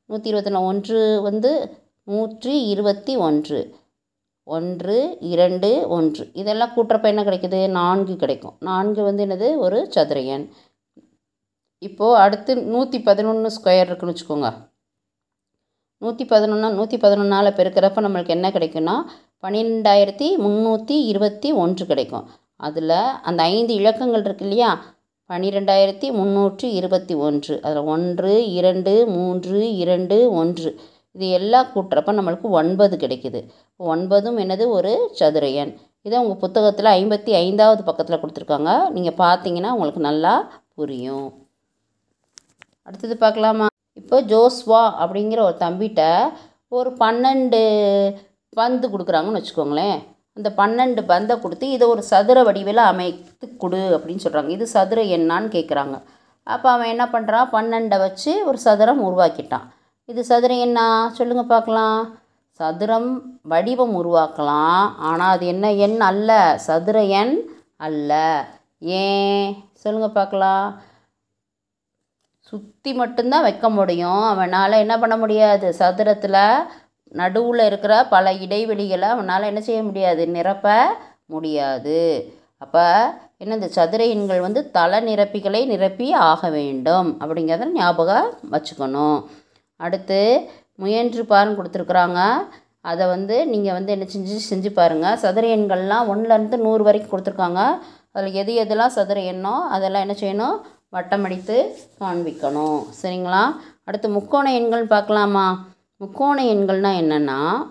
நூற்றி 0.10 0.30
இருபத்தொன்று 0.32 0.68
ஒன்று 0.72 1.02
வந்து 1.28 1.52
நூற்றி 2.14 2.54
இருபத்தி 2.74 3.14
ஒன்று. 3.28 3.60
ஒன்று 4.56 4.98
இரண்டு 5.34 5.70
ஒன்று. 5.98 6.24
இதெல்லாம் 6.42 6.74
கூட்டுறப்ப 6.76 7.12
என்ன 7.14 7.24
கிடைக்குது? 7.28 7.60
நான்கு 7.80 8.16
கிடைக்கும். 8.24 8.56
நான்கு 8.70 9.02
வந்து 9.10 9.24
என்னது? 9.26 9.50
ஒரு 9.66 9.80
சதுர 9.96 10.20
எண். 10.36 10.46
இப்போது 11.88 12.20
அடுத்து 12.26 12.52
நூற்றி 12.74 13.00
பதினொன்று 13.10 13.50
ஸ்கொயர் 13.58 13.90
இருக்குன்னு 13.90 14.16
வச்சுக்கோங்க. 14.16 14.50
நூற்றி 16.04 16.24
பதினொன்னா 16.26 16.70
நூற்றி 16.78 16.98
பதினொன்றால் 16.98 17.58
பெருக்கிறப்ப 17.60 18.02
நம்மளுக்கு 18.06 18.36
என்ன 18.38 18.48
கிடைக்குன்னா 18.50 18.96
பன்னிரெண்டாயிரத்தி 19.44 20.28
முந்நூற்றி 20.44 20.96
இருபத்தி 21.12 21.50
ஒன்று 21.64 21.84
கிடைக்கும். 21.86 22.26
அதில் 22.68 22.98
அந்த 23.30 23.40
ஐந்து 23.54 23.74
இலக்கங்கள் 23.80 24.24
இருக்கு 24.28 24.46
இல்லையா? 24.46 24.72
பன்னிரெண்டாயிரத்தி 25.30 26.08
முந்நூற்றி 26.20 26.68
இருபத்தி 26.80 27.16
ஒன்று. 27.28 27.54
அதில் 27.66 27.90
ஒன்று 27.94 28.34
இரண்டு 28.60 28.94
மூன்று 29.16 29.60
இரண்டு 29.84 30.18
ஒன்று. 30.42 30.72
இது 31.16 31.28
எல்லாம் 31.40 31.68
கூட்டுறப்ப 31.74 32.14
நம்மளுக்கு 32.20 32.48
ஒன்பது 32.60 32.98
கிடைக்குது. 32.98 33.42
ஒன்பதும் 33.92 34.40
என்னது? 34.44 34.68
ஒரு 34.78 34.94
சதுர 35.20 35.48
எண். 35.64 35.74
இதை 36.08 36.16
உங்கள் 36.20 36.42
புத்தகத்தில் 36.46 36.94
ஐம்பத்தி 37.00 37.34
ஐந்தாவது 37.44 37.84
பக்கத்தில் 37.90 38.22
கொடுத்துருக்காங்க. 38.24 38.72
நீங்கள் 38.96 39.20
பார்த்தீங்கன்னா 39.24 39.74
உங்களுக்கு 39.78 40.02
நல்லா 40.10 40.34
புரியும். 40.76 41.28
அடுத்தது 42.88 43.18
பார்க்கலாமா? 43.18 43.68
இப்போ 44.00 44.18
ஜோஸ்வா 44.32 44.82
அப்படிங்கிற 45.04 45.40
ஒரு 45.50 45.58
தம்பிகிட்ட 45.66 46.04
ஒரு 46.78 46.90
பன்னெண்டு 47.04 47.62
பந்து 48.60 48.86
கொடுக்குறாங்கன்னு 48.94 49.40
வச்சுக்கோங்களேன். 49.40 49.98
அந்த 50.38 50.50
பன்னெண்டு 50.60 51.02
பந்தை 51.12 51.34
கொடுத்து 51.40 51.66
இதை 51.76 51.86
ஒரு 51.94 52.04
சதுர 52.12 52.38
வடிவில் 52.48 52.82
அமைத்து 52.92 53.46
கொடு 53.64 53.82
அப்படின்னு 53.96 54.24
சொல்கிறாங்க 54.26 54.52
இது 54.56 54.66
சதுர 54.76 55.02
என்னான்னு 55.18 55.50
கேட்குறாங்க 55.56 55.96
அப்போ 56.54 56.68
அவன் 56.76 56.92
என்ன 56.94 57.06
பண்ணுறான் 57.14 57.52
பன்னெண்டை 57.56 57.98
வச்சு 58.06 58.32
ஒரு 58.50 58.58
சதுரம் 58.66 59.02
உருவாக்கிட்டான். 59.08 59.68
இது 60.12 60.22
சதுர 60.30 60.54
என்ன 60.68 60.80
சொல்லுங்கள் 61.18 61.52
பார்க்கலாம். 61.54 62.00
சதுரம் 62.60 63.12
வடிவம் 63.52 63.94
உருவாக்கலாம். 64.00 64.84
ஆனால் 65.10 65.34
அது 65.36 65.46
என்ன 65.54 65.66
எண் 65.86 66.00
அல்ல? 66.10 66.32
சதுர 66.68 66.98
எண் 67.22 67.36
அல்ல. 67.88 68.12
ஏன்? 69.04 69.46
சொல்லுங்கள் 69.84 70.18
பார்க்கலாம். 70.20 70.66
சுற்றி 72.54 72.92
மட்டும்தான் 73.02 73.46
வைக்க 73.46 73.68
முடியும். 73.78 74.24
அவனால் 74.32 74.82
என்ன 74.84 74.96
பண்ண 75.04 75.16
முடியாது? 75.22 75.68
சதுரத்தில் 75.80 76.42
நடுவில் 77.20 77.64
இருக்கிற 77.70 77.94
பல 78.14 78.26
இடைவெளிகளை 78.46 79.08
அவனால் 79.16 79.50
என்ன 79.50 79.62
செய்ய 79.68 79.82
முடியாது? 79.90 80.24
நிரப்ப 80.36 80.68
முடியாது. 81.34 82.00
அப்போ 82.64 82.84
என்ன 83.42 83.56
இந்த 83.60 83.70
சதுர 83.78 84.02
எண்கள் 84.16 84.42
வந்து 84.46 84.62
தல 84.78 85.00
நிரப்பிகளை 85.08 85.62
நிரப்பி 85.72 86.08
ஆக 86.32 86.50
வேண்டும். 86.58 87.10
அப்படிங்கிறத 87.24 87.66
ஞாபகம் 87.80 88.30
வச்சுக்கணும். 88.54 89.18
அடுத்து 89.86 90.20
முயன்று 90.82 91.24
பாருன்னு 91.32 91.58
கொடுத்துருக்குறாங்க. 91.60 92.20
அதை 92.92 93.04
வந்து 93.16 93.36
நீங்கள் 93.54 93.76
வந்து 93.78 93.92
என்ன 93.96 94.06
செஞ்சு 94.14 94.38
செஞ்சு 94.52 94.70
பாருங்கள் 94.78 95.20
சதுர 95.24 95.48
எண்கள்லாம் 95.58 96.10
ஒன்றுலேருந்து 96.14 96.58
நூறு 96.66 96.84
வரைக்கும் 96.88 97.14
கொடுத்துருக்காங்க. 97.14 97.62
அதில் 98.16 98.40
எது 98.42 98.54
எதெல்லாம் 98.64 98.96
சதுர 98.98 99.20
எண்ணோ 99.34 99.56
அதெல்லாம் 99.76 100.04
என்ன 100.06 100.16
செய்யணும்? 100.24 100.58
வட்டமடித்து 100.94 101.76
காண்பிக்கணும். 102.00 102.86
சரிங்களா? 103.02 103.44
அடுத்து 103.84 104.10
முக்கோண 104.10 104.54
எண்கள் 104.54 104.88
பார்க்கலாமா? 104.88 105.66
முக்கோண 105.98 106.44
எண்கள்னால் 106.44 107.00
என்னென்னா 107.02 107.68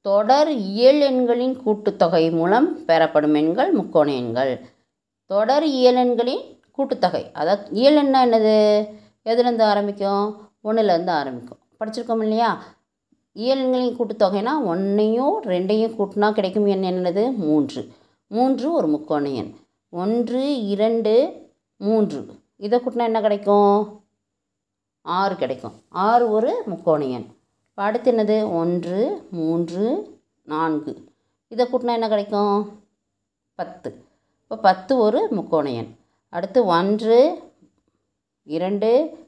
தொடர் 0.00 0.50
இயல் 0.50 1.00
எண்களின் 1.00 1.58
கூட்டுத்தொகை 1.66 2.30
மூலம் 2.30 2.84
பெறப்படும் 2.84 3.34
எண்கள் 3.34 3.72
முக்கோண 3.72 4.12
எண்கள். 4.12 4.66
தொடர் 5.26 5.64
இயல் 5.64 5.94
எண்களின் 5.94 6.40
கூட்டுத்தொகை. 6.78 7.32
அதாவது 7.32 7.70
இயல் 7.70 8.06
எண்ணா 8.06 8.16
என்னது? 8.16 8.88
எதுலேருந்து 9.24 9.62
ஆரம்பிக்கும்? 9.62 10.48
ஒன்றுலேருந்து 10.64 11.10
ஆரம்பிக்கும். 11.10 11.58
படிச்சிருக்கோம் 11.80 12.22
இல்லையா? 12.22 12.62
இயல்களின் 13.32 13.96
கூட்டுத்தொகைனா 13.96 14.64
ஒன்றையும் 14.64 15.42
ரெண்டையும் 15.42 15.94
கூட்டினா 15.98 16.32
கிடைக்கும் 16.32 16.66
எண் 16.66 16.84
என்னது? 16.84 17.36
மூன்று. 17.36 17.88
மூன்று 18.26 18.72
ஒரு 18.72 18.88
முக்கோண 18.88 19.28
எண். 19.28 19.54
ஒன்று 19.90 20.66
இரண்டு 20.66 21.14
மூன்று. 21.80 22.38
இதை 22.56 22.78
கூட்டினா 22.78 22.96
என்ன 22.96 23.20
கிடைக்கும்? 23.20 24.02
ஆறு 25.02 25.36
கிடைக்கும். 25.36 25.72
ஆறு 25.88 26.30
ஒரு 26.30 26.62
முக்கோண 26.66 27.04
இப்போ 27.04 27.82
அடுத்து 27.82 28.12
என்னது? 28.12 28.52
ஒன்று 28.52 29.26
மூன்று 29.30 30.08
நான்கு. 30.42 31.04
இதை 31.48 31.66
கூட்டினா 31.66 31.92
என்ன 31.92 32.08
கிடைக்கும்? 32.08 32.82
பத்து. 33.54 34.04
இப்போ 34.42 34.56
பத்து 34.56 34.98
ஒரு 34.98 35.28
முக்கோணையன். 35.30 35.96
அடுத்து 36.28 36.64
ஒன்று 36.64 37.38
இரண்டு 38.42 39.18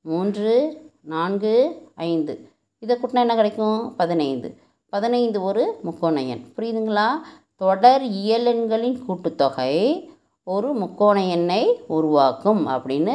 மூன்று 0.00 0.82
நான்கு 1.00 1.86
ஐந்து. 1.94 2.50
இதை 2.78 2.96
கூட்டினா 2.96 3.20
என்ன 3.20 3.34
கிடைக்கும்? 3.34 3.96
பதினைந்து. 3.96 4.56
பதினைந்து 4.88 5.42
ஒரு 5.42 5.80
முக்கோணையன். 5.84 6.52
புரியுதுங்களா? 6.56 7.08
தொடர் 7.56 8.02
இயலெண்களின் 8.02 9.00
கூட்டுத்தொகை 9.08 10.08
ஒரு 10.44 10.68
முக்கோண 10.72 11.24
எண்ணை 11.26 11.62
உருவாக்கும் 11.86 12.62
அப்படின்னு 12.68 13.14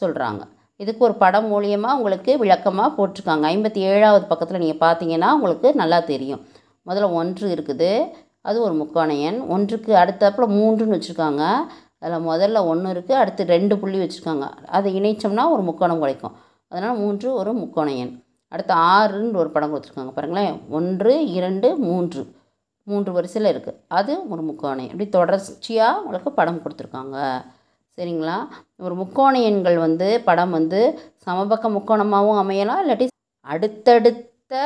சொல்கிறாங்க 0.00 0.42
இதுக்கு 0.76 1.04
ஒரு 1.04 1.14
படம் 1.14 1.48
மூலியமாக 1.52 1.96
உங்களுக்கு 1.96 2.38
விளக்கமாக 2.38 2.90
போட்டிருக்காங்க. 2.96 3.44
ஐம்பத்தி 3.54 3.80
ஏழாவது 3.90 4.24
பக்கத்தில் 4.26 4.58
நீங்கள் 4.58 4.82
பார்த்தீங்கன்னா 4.84 5.28
உங்களுக்கு 5.36 5.74
நல்லா 5.74 6.00
தெரியும். 6.00 6.40
முதல்ல 6.86 7.12
ஒன்று 7.12 7.54
இருக்குது 7.54 7.90
அது 8.40 8.62
ஒரு 8.62 8.74
முக்கோண 8.74 9.14
எண். 9.14 9.38
ஒன்றுக்கு 9.54 9.92
அடுத்தப்பில் 9.94 10.54
மூன்றுன்னு 10.58 10.96
வச்சுருக்காங்க. 10.96 11.42
அதில் 11.98 12.26
முதல்ல 12.30 12.66
ஒன்று 12.66 12.92
இருக்குது 12.92 13.20
அடுத்து 13.22 13.42
ரெண்டு 13.54 13.78
புள்ளி 13.78 13.98
வச்சுருக்காங்க. 14.02 14.46
அதை 14.76 14.88
இணைச்சோம்னா 15.00 15.44
ஒரு 15.50 15.62
முக்கோணம் 15.62 16.02
கிடைக்கும். 16.04 16.34
அதனால் 16.68 16.96
மூன்று 16.96 17.28
ஒரு 17.34 17.52
முக்கோண 17.52 17.90
எண். 17.92 18.12
அடுத்து 18.48 18.74
ஆறுன்னு 18.74 19.40
ஒரு 19.42 19.50
படம் 19.50 19.72
கொடுத்துருக்காங்க 19.74 20.12
பாருங்களேன். 20.14 20.56
ஒன்று 20.70 21.32
இரண்டு 21.38 21.76
மூன்று. 21.76 22.22
மூன்று 22.90 23.12
வரிசையில் 23.12 23.50
இருக்குது 23.52 23.80
அது 23.98 24.12
ஒரு 24.28 24.42
முக்கோணை. 24.42 24.84
இப்படி 24.84 25.08
தொடர்ச்சியாக 25.08 26.00
உங்களுக்கு 26.00 26.32
படம் 26.32 26.62
கொடுத்துருக்காங்க. 26.62 27.18
சரிங்களா? 27.98 28.36
ஒரு 28.76 28.94
முக்கோண 28.94 29.34
எண்கள் 29.40 29.78
வந்து 29.78 30.20
படம் 30.24 30.50
வந்து 30.50 30.80
சமபக்க 31.26 31.66
முக்கோணமாகவும் 31.76 32.40
அமையலாம் 32.42 32.82
இல்லாட்டி 32.84 33.06
அடுத்தடுத்த 33.46 34.62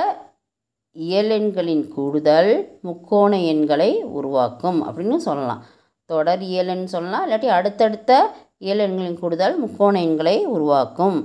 இயலெண்களின் 0.96 1.88
கூடுதல் 1.88 2.52
முக்கோண 2.82 3.38
எண்களை 3.52 3.90
உருவாக்கும் 4.18 4.78
அப்படின்னு 4.87 5.16
சொல்லலாம். 5.16 5.64
தொடர் 6.11 6.42
இயலன்னு 6.42 6.85
சொல்லலாம் 6.85 7.25
இல்லாட்டி 7.26 7.49
அடுத்தடுத்த 7.58 8.12
இயலெண்களின் 8.61 9.18
கூடுதல் 9.18 9.56
முக்கோண 9.58 9.94
எண்களை 10.00 10.37
உருவாக்கும். 10.44 11.18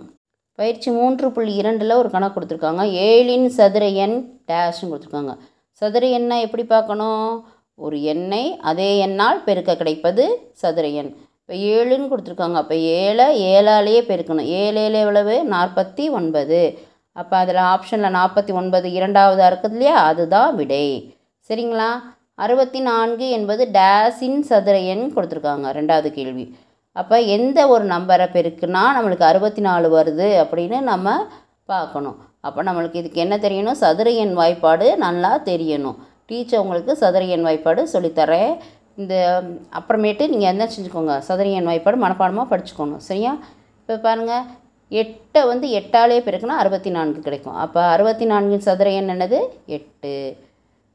பயிற்சி 0.60 0.90
மூன்று 0.92 1.32
புள்ளி 1.32 1.54
இரண்டில் 1.54 2.00
ஒரு 2.02 2.10
கணக்கு 2.10 2.36
கொடுத்துருக்காங்க. 2.40 2.84
ஏழின் 3.08 3.48
சதுர 3.58 3.88
எண் 4.04 4.18
டேஷ்னு 4.48 4.90
கொடுத்துருக்காங்க. 4.92 5.34
சதுர 5.82 6.06
எண்ணை 6.08 6.42
எப்படி 6.42 6.64
பார்க்கணும்? 6.64 7.46
ஒரு 7.76 8.04
எண்ணை 8.04 8.58
அதே 8.72 8.90
எண்ணால் 9.06 9.44
பெருக்க 9.44 9.76
கிடைப்பது 9.76 10.52
சதுர 10.62 10.88
எண். 10.88 11.12
இப்போ 11.40 11.54
ஏழுன்னு 11.54 12.10
கொடுத்துருக்காங்க. 12.12 12.58
அப்போ 12.64 12.76
ஏழை 12.76 13.28
ஏழாலேயே 13.54 14.02
பெருக்கணும். 14.10 14.50
ஏழேல 14.62 14.96
எவ்வளவு? 15.06 15.36
நாற்பத்தி 15.54 16.10
ஒன்பது. 16.12 16.80
அப்போ 17.12 17.38
அதில் 17.38 17.62
ஆப்ஷனில் 17.74 18.16
நாற்பத்தி 18.18 18.52
ஒன்பது 18.54 18.92
இரண்டாவதாக 18.92 19.50
இருக்குது 19.52 19.72
இல்லையா? 19.72 19.96
அதுதான் 20.12 20.56
விடை. 20.56 21.16
சரிங்களா? 21.50 21.90
அறுபத்தி 22.36 22.80
நான்கு 22.80 23.30
என்பது 23.30 23.64
டேஸின் 23.74 24.40
சதுர 24.40 24.78
எண் 24.94 25.06
கொடுத்துருக்காங்க. 25.16 25.68
ரெண்டாவது 25.80 26.10
கேள்வி. 26.10 26.58
அப்போ 26.92 27.20
எந்த 27.20 27.68
ஒரு 27.68 27.86
நம்பரை 27.86 28.28
பெருக்குனா 28.38 28.84
நம்மளுக்கு 28.98 29.24
அறுபத்தி 29.24 29.62
நாலு 29.62 29.88
வருது 29.98 30.30
அப்படின்னு 30.44 30.80
நம்ம 30.80 31.26
பார்க்கணும். 31.66 32.20
அப்போ 32.42 32.64
நம்மளுக்கு 32.64 33.02
இதுக்கு 33.02 33.20
என்ன 33.24 33.38
தெரியணும்? 33.38 33.80
சதுர 33.84 34.10
எண் 34.10 34.38
வாய்ப்பாடு 34.38 34.98
நல்லா 35.06 35.42
தெரியணும். 35.50 35.98
டீச்சர் 36.26 36.62
உங்களுக்கு 36.64 36.96
சதுர 36.96 37.24
எண் 37.26 37.46
வாய்ப்பாடு 37.48 37.82
சொல்லித்தரேன். 37.94 38.54
இந்த 39.02 39.44
அப்புறமேட்டு 39.80 40.24
நீங்கள் 40.34 40.52
என்ன 40.54 40.64
செஞ்சுக்கோங்க? 40.66 41.18
சதுர 41.18 41.50
எண் 41.50 41.70
வாய்ப்பாடு 41.70 41.98
மனப்பாடமாக 42.06 42.52
படிச்சுக்கணும் 42.52 43.06
சரியா? 43.10 43.40
இப்போ 43.80 43.96
பாருங்கள் 43.98 44.48
எட்டை 44.92 45.48
வந்து 45.48 45.68
எட்டாலே 45.80 46.18
பிறகுனா 46.28 46.56
அறுபத்தி 46.62 46.90
நான்கு 46.90 47.20
கிடைக்கும். 47.20 47.56
அப்போ 47.56 47.82
அறுபத்தி 47.84 48.26
நான்கு 48.26 48.60
சதுர 48.62 48.90
எண் 48.92 49.10
என்னது? 49.10 49.40
எட்டு. 49.66 50.38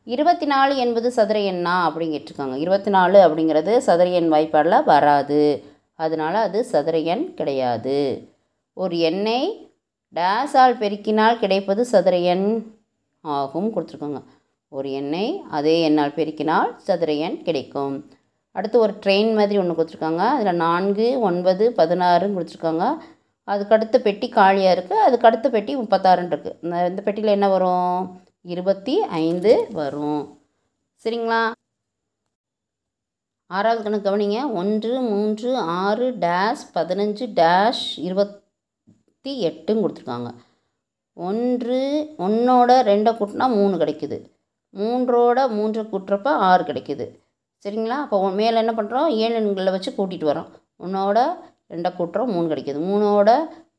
இருபத்தி 0.05 0.47
நாலு 0.47 0.77
என்பது 0.77 1.09
சதுர 1.13 1.39
எண்ணா 1.53 1.77
அப்படின்னு 1.87 2.15
கேட்டிருக்காங்க. 2.17 2.57
இருபத்தி 2.57 2.91
நாலு 2.91 3.19
அப்படிங்கிறது 3.27 3.73
சதுர 3.79 4.09
எண் 4.09 4.33
வாய்ப்பாடில் 4.33 4.85
வராது. 4.85 5.41
அதனால் 5.95 6.35
அது 6.35 6.65
சதுர 6.65 6.99
எண் 6.99 7.35
கிடையாது. 7.35 7.99
ஒரு 8.73 8.99
எண்ணெய் 8.99 9.66
டேஸால் 10.15 10.77
பெருக்கினால் 10.83 11.39
கிடைப்பது 11.39 11.85
சதுர 11.85 12.17
எண் 12.33 12.49
ஆகும் 13.21 13.69
கொடுத்துருக்கோங்க. 13.75 14.21
ஒரு 14.69 14.93
எண்ணை 14.93 15.27
அதே 15.51 15.75
எண்ணால் 15.89 16.17
பெருக்கினால் 16.19 16.71
சதுர 16.87 17.13
எண் 17.27 17.43
கிடைக்கும். 17.43 17.97
அடுத்து 18.53 18.79
ஒரு 18.79 18.95
ட்ரெயின் 19.05 19.33
மாதிரி 19.39 19.59
ஒன்று 19.63 19.77
கொடுத்துருக்காங்க. 19.79 20.23
அதில் 20.37 20.61
நான்கு 20.65 21.07
ஒன்பது 21.29 21.65
பதினாறுன்னு 21.77 22.39
கொடுத்துருக்காங்க. 22.39 22.87
அதுக்கு 23.45 23.75
அடுத்த 23.75 23.97
பெட்டி 24.07 24.29
காலியாக 24.29 24.77
இருக்குது 24.77 25.05
அதுக்கு 25.07 25.29
அடுத்த 25.29 25.49
பெட்டி 25.57 25.77
முப்பத்தாறுன்னு 25.77 26.33
இருக்குது 26.33 26.89
இந்த 26.91 27.03
பெட்டியில் 27.07 27.37
என்ன 27.37 27.49
வரும்? 27.49 28.01
இருபத்தி 28.55 28.95
ஐந்து 29.03 29.53
வரும். 29.81 30.23
சரிங்களா? 31.05 31.43
ஆறாவது 33.47 33.83
கணக்கு 33.83 34.09
கவனிங்க. 34.09 34.39
ஒன்று 34.61 35.01
மூன்று 35.01 35.51
ஆறு 35.57 36.07
டேஷ் 36.25 36.65
பதினஞ்சு 36.75 37.27
டேஷ் 37.41 37.85
இருபத்தி 39.27 39.45
எட்டுன்னு 39.49 39.83
கொடுத்துருக்காங்க. 39.85 40.31
ஒன்று 41.27 41.79
ஒன்றோட 42.27 42.71
ரெண்டை 42.89 43.13
கூட்டினா 43.21 43.47
மூணு 43.59 43.75
கிடைக்குது. 43.83 44.17
மூன்றோட 44.81 45.39
மூன்று 45.57 45.81
கூட்டுறப்ப 45.93 46.29
ஆறு 46.49 46.63
கிடைக்குது. 46.69 47.07
சரிங்களா? 47.65 47.97
அப்போ 48.05 48.17
மேலே 48.41 48.57
என்ன 48.63 48.73
பண்ணுறோம் 48.79 49.09
ஏழு 49.23 49.37
எண்களை 49.41 49.73
வச்சு 49.77 49.91
கூட்டிகிட்டு 49.99 50.29
வரோம் 50.33 50.51
ஒன்றோட 50.85 51.19
ரெண்டை 51.73 51.91
கூட்டுறோம் 51.99 52.33
மூணு 52.35 52.47
கிடைக்குது. 52.53 52.81
மூணோட 52.91 53.31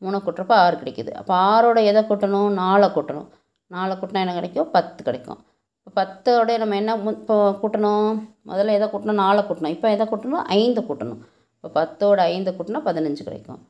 மூணை 0.04 0.20
கூட்டுறப்ப 0.26 0.54
ஆறு 0.64 0.76
கிடைக்குது. 0.82 1.12
அப்போ 1.22 1.34
ஆறோட 1.52 1.78
எதை 1.92 2.02
கூட்டணும்? 2.10 2.50
நாலை 2.62 2.90
கூட்டணும். 2.98 3.30
நாலை 3.76 3.94
கூட்டினா 4.02 4.24
என்ன 4.26 4.36
கிடைக்கும்? 4.40 4.70
பத்து 4.76 5.00
கிடைக்கும். 5.08 5.40
இப்போ 5.88 5.92
பத்தோட 6.02 6.58
நம்ம 6.64 6.76
என்ன 6.82 6.94
இப்போ 7.16 7.38
கூட்டணும்? 7.64 8.12
முதல்ல 8.52 8.78
எதை 8.80 8.88
கூட்டணும்? 8.94 9.22
நாலை 9.24 9.42
கூட்டணும். 9.48 9.74
இப்போ 9.78 9.90
எதை 9.96 10.06
கூட்டணும்? 10.12 10.44
ஐந்து 10.60 10.82
கூட்டணும். 10.90 11.22
இப்போ 11.58 11.70
பத்தோட 11.80 12.20
ஐந்து 12.34 12.52
கூட்டினா 12.58 12.82
பதினஞ்சு 12.90 13.24
கிடைக்கும். 13.30 13.62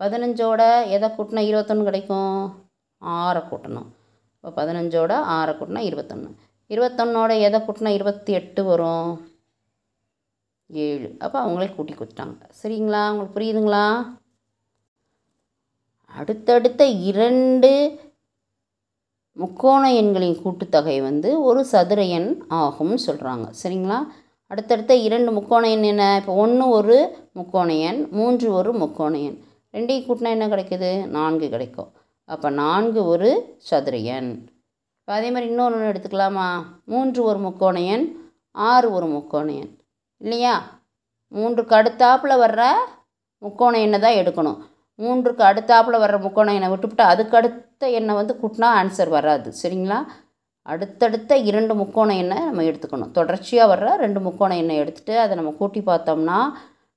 பதினஞ்சோட 0.00 0.62
எதை 0.94 1.08
கூட்டினா 1.08 1.42
இருபத்தொன்று 1.50 1.84
கிடைக்கும்? 1.84 2.66
ஆறை 3.02 3.42
கூட்டணும். 3.50 3.88
இப்போ 4.34 4.50
பதினஞ்சோட 4.58 5.12
ஆறை 5.36 5.52
கூட்டினா 5.58 5.78
இருபத்தொன்று 5.78 6.30
இருபத்தொன்னோட 6.70 7.40
எதை 7.40 7.60
கூட்டினா 7.60 7.88
இருபத்தி 7.88 8.32
எட்டு 8.32 8.64
வரும்? 8.64 9.10
ஏழு. 10.66 11.16
அப்போ 11.18 11.36
அவங்களே 11.44 11.74
கூட்டி 11.74 11.92
கொடுத்துட்டாங்க 11.92 12.36
சரிங்களா? 12.62 13.02
உங்களுக்கு 13.10 13.36
புரியுதுங்களா? 13.38 13.86
அடுத்தடுத்த 16.18 16.84
இரண்டு 16.84 17.70
முக்கோண 19.32 19.94
எண்களின் 19.94 20.38
கூட்டுத்தொகை 20.44 21.02
வந்து 21.02 21.42
ஒரு 21.42 21.64
சதுர 21.64 22.02
எண் 22.18 22.30
ஆகும்னு 22.50 22.98
சொல்கிறாங்க 23.06 23.46
சரிங்களா? 23.62 23.98
அடுத்தடுத்த 24.46 24.94
இரண்டு 24.96 25.32
முக்கோண 25.32 25.70
எண் 25.70 25.82
என்ன? 25.82 26.16
இப்போ 26.20 26.34
ஒன்று 26.44 26.68
ஒரு 26.68 26.96
முக்கோண 27.32 27.74
எண் 27.74 28.08
மூன்று 28.10 28.52
ஒரு 28.52 28.72
முக்கோண 28.72 29.18
எண். 29.18 29.38
ரெண்டையும் 29.76 30.06
கூட்டினா 30.08 30.30
என்ன 30.36 30.46
கிடைக்குது? 30.46 30.90
நான்கு 31.06 31.48
கிடைக்கும். 31.48 31.90
அப்போ 32.24 32.50
நான்கு 32.50 33.00
ஒரு 33.06 33.58
சதுரையன். 33.70 34.30
இப்போ 35.00 35.12
அதே 35.18 35.28
மாதிரி 35.30 35.50
இன்னொன்று 35.50 35.76
ஒன்று 35.78 35.90
எடுத்துக்கலாமா? 35.92 36.46
மூன்று 36.84 37.20
ஒரு 37.22 37.38
முக்கோணையன் 37.38 38.04
ஆறு 38.50 38.92
ஒரு 38.92 39.06
முக்கோணையன். 39.06 39.72
இல்லையா? 40.20 40.54
மூன்றுக்கு 41.34 41.74
அடுத்தாப்பில் 41.80 42.40
வர்ற 42.44 42.62
முக்கோண 43.42 43.78
எண்ணை 43.78 43.98
தான் 43.98 44.18
எடுக்கணும்? 44.20 44.58
மூன்றுக்கு 44.98 45.42
அடுத்தாப்பில் 45.50 46.02
வர்ற 46.04 46.18
முக்கோண 46.20 46.52
எண்ணை 46.52 46.68
விட்டுவிட்டு 46.68 47.04
அதுக்கு 47.04 47.36
அடுத்த 47.36 47.90
எண்ணை 47.90 48.14
வந்து 48.14 48.34
கூட்டினா 48.42 48.68
ஆன்சர் 48.80 49.08
வராது. 49.08 49.52
சரிங்களா? 49.62 49.98
அடுத்தடுத்த 50.62 51.36
இரண்டு 51.36 51.74
முக்கோண 51.74 52.16
எண்ணை 52.16 52.38
நம்ம 52.38 52.62
எடுத்துக்கணும். 52.62 53.10
தொடர்ச்சியாக 53.10 53.70
வர்ற 53.74 53.96
ரெண்டு 53.96 54.20
முக்கோண 54.20 54.56
எண்ணை 54.56 54.80
எடுத்துகிட்டு 54.80 55.16
அதை 55.16 55.36
நம்ம 55.36 55.50
கூட்டி 55.50 55.80
பார்த்தோம்னா 55.80 56.38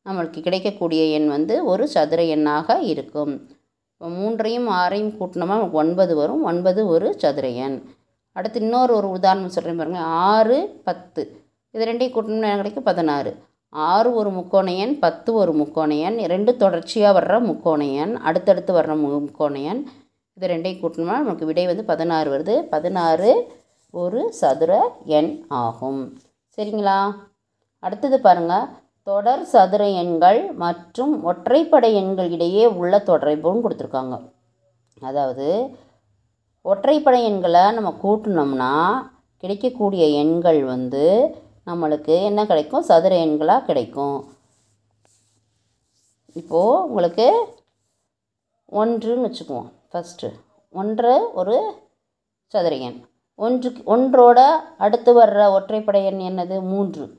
நம்மளுக்கு 0.10 0.40
கிடைக்கக்கூடிய 0.46 1.02
எண் 1.18 1.28
வந்து 1.28 1.56
ஒரு 1.66 1.88
சதுர 1.88 2.22
எண்ணாக 2.36 2.78
இருக்கும். 2.92 3.34
இப்போ 3.94 4.08
மூன்றையும் 4.20 4.68
ஆறையும் 4.70 5.14
கூட்டினோமா 5.20 5.58
ஒன்பது 5.72 6.14
வரும். 6.16 6.44
ஒன்பது 6.44 6.82
ஒரு 6.88 7.08
சதுர 7.18 7.48
எண். 7.66 7.78
அடுத்து 8.36 8.60
இன்னொரு 8.60 8.94
ஒரு 9.00 9.08
உதாரணம் 9.18 9.54
சொல்கிறேன் 9.56 9.80
பாருங்கள் 9.82 10.10
ஆறு 10.32 10.58
பத்து. 10.88 11.22
இது 11.72 11.86
ரெண்டையும் 11.90 12.16
கூட்டணும்னா 12.16 12.50
என்ன 12.50 12.56
கிடைக்கும்? 12.56 12.88
பதினாறு. 12.90 13.32
ஆறு 13.70 14.10
ஒரு 14.20 14.30
முக்கோணையன் 14.38 14.94
பத்து 15.06 15.30
ஒரு 15.34 15.52
முக்கோணையன் 15.62 16.16
ரெண்டு 16.34 16.52
தொடர்ச்சியாக 16.56 17.18
வர்ற 17.18 17.36
முக்கோணையன் 17.50 18.14
அடுத்தடுத்து 18.30 18.72
வர்ற 18.78 18.94
முக்கோணையன் 19.04 19.82
இது 20.38 20.48
ரெண்டையும் 20.54 20.82
கூட்டணும்னா 20.84 21.18
நமக்கு 21.24 21.46
விடை 21.46 21.66
வந்து 21.66 21.84
பதினாறு 21.92 22.30
வருது. 22.36 22.56
பதினாறு 22.76 23.32
ஒரு 23.94 24.22
சதுர 24.40 24.72
எண் 25.18 25.32
ஆகும். 25.48 26.02
சரிங்களா? 26.56 27.00
அடுத்தது 27.84 28.20
பாருங்கள் 28.28 28.66
தொடர் 29.10 29.46
சதுர 29.46 29.90
எண்கள் 29.90 30.52
மற்றும் 30.52 31.28
ஒற்றைப்படை 31.28 31.94
எண்கள் 31.94 32.30
இடையே 32.30 32.66
உள்ள 32.66 32.98
தொடர்புன்னு 32.98 33.62
கொடுத்துருக்காங்க. 33.64 34.32
அதாவது 35.02 35.78
ஒற்றைப்படை 36.64 37.24
எண்களை 37.24 37.72
நம்ம 37.72 37.94
கூட்டினோம்னா 38.04 38.74
கிடைக்கக்கூடிய 39.38 40.06
எண்கள் 40.06 40.64
வந்து 40.64 41.36
நம்மளுக்கு 41.66 42.24
என்ன 42.24 42.46
கிடைக்கும்? 42.46 42.82
சதுர 42.82 43.26
எண்களாக 43.26 43.66
கிடைக்கும். 43.66 44.34
இப்போது 46.34 46.86
உங்களுக்கு 46.86 47.48
ஒன்றுன்னு 48.72 49.26
வச்சுக்குவோம். 49.28 49.72
ஃபஸ்ட்டு 49.94 50.32
ஒன்று 50.70 51.34
ஒரு 51.34 51.76
சதுர 52.48 52.76
எண். 52.76 53.06
ஒன்றுக்கு 53.36 53.98
ஒன்றோட 53.98 54.40
அடுத்து 54.78 55.22
வர்ற 55.22 55.40
ஒற்றைப்படை 55.58 56.06
எண் 56.06 56.20
என்னது? 56.20 56.62
மூன்று. 56.62 57.19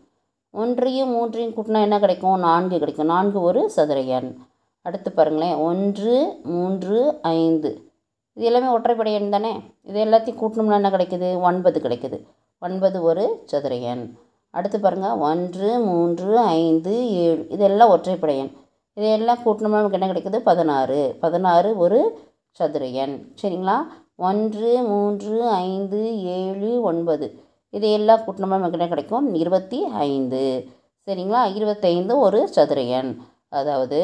ஒன்றையும் 0.52 1.08
மூன்றையும் 1.08 1.52
கூட்டினா 1.52 1.80
என்ன 1.80 1.98
கிடைக்கும்? 1.98 2.38
நான்கு 2.38 2.78
கிடைக்கும். 2.78 3.06
நான்கு 3.06 3.40
ஒரு 3.40 3.70
சதுர 3.70 4.00
எண். 4.00 4.36
அடுத்து 4.82 5.12
பாருங்களேன். 5.12 5.54
ஒன்று 5.54 6.40
மூன்று 6.42 7.18
ஐந்து. 7.22 7.90
இது 8.34 8.46
எல்லாமே 8.46 8.78
ஒற்றைப்படை 8.78 9.12
எண் 9.12 9.30
தானே? 9.30 9.60
இது 9.82 10.04
எல்லாத்தையும் 10.04 10.36
கூட்டணும்னா 10.40 10.72
என்ன 10.72 10.90
கிடைக்குது? 10.90 11.40
ஒன்பது 11.40 11.80
கிடைக்குது. 11.80 12.26
ஒன்பது 12.60 13.02
ஒரு 13.02 13.42
சதுர 13.44 13.74
எண். 13.74 14.14
அடுத்து 14.50 14.80
பாருங்கள் 14.80 15.10
ஒன்று 15.10 15.78
மூன்று 15.78 16.38
ஐந்து 16.38 17.10
ஏழு. 17.10 17.46
இதெல்லாம் 17.48 17.90
ஒற்றைப்படை 17.90 18.38
எண். 18.38 18.50
இதையெல்லாம் 18.94 19.38
கூட்டணும்னா 19.44 19.68
நமக்கு 19.68 20.00
என்ன 20.00 20.12
கிடைக்குது? 20.12 20.38
பதினாறு. 20.38 21.16
பதினாறு 21.20 21.76
ஒரு 21.76 22.18
சதுர 22.50 22.86
எண். 22.86 23.34
சரிங்களா? 23.42 23.76
ஒன்று 24.16 24.82
மூன்று 24.82 25.48
ஐந்து 25.48 26.22
ஏழு 26.22 26.80
ஒன்பது. 26.80 27.40
இதையெல்லாம் 27.70 28.24
கூட்டினமும் 28.24 28.56
நமக்கு 28.56 28.78
என்ன 28.78 28.88
கிடைக்கும்? 28.92 29.34
இருபத்தி 29.34 29.84
ஐந்து. 29.84 30.68
சரிங்களா? 31.06 31.54
இருபத்தைந்து 31.54 32.18
ஒரு 32.18 32.48
சதுர 32.48 32.80
எண். 32.98 33.12
அதாவது 33.48 34.00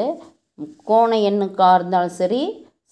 முக்கோண 0.55 1.17
எண்ணுக்காக 1.17 1.75
இருந்தாலும் 1.75 2.15
சரி 2.21 2.43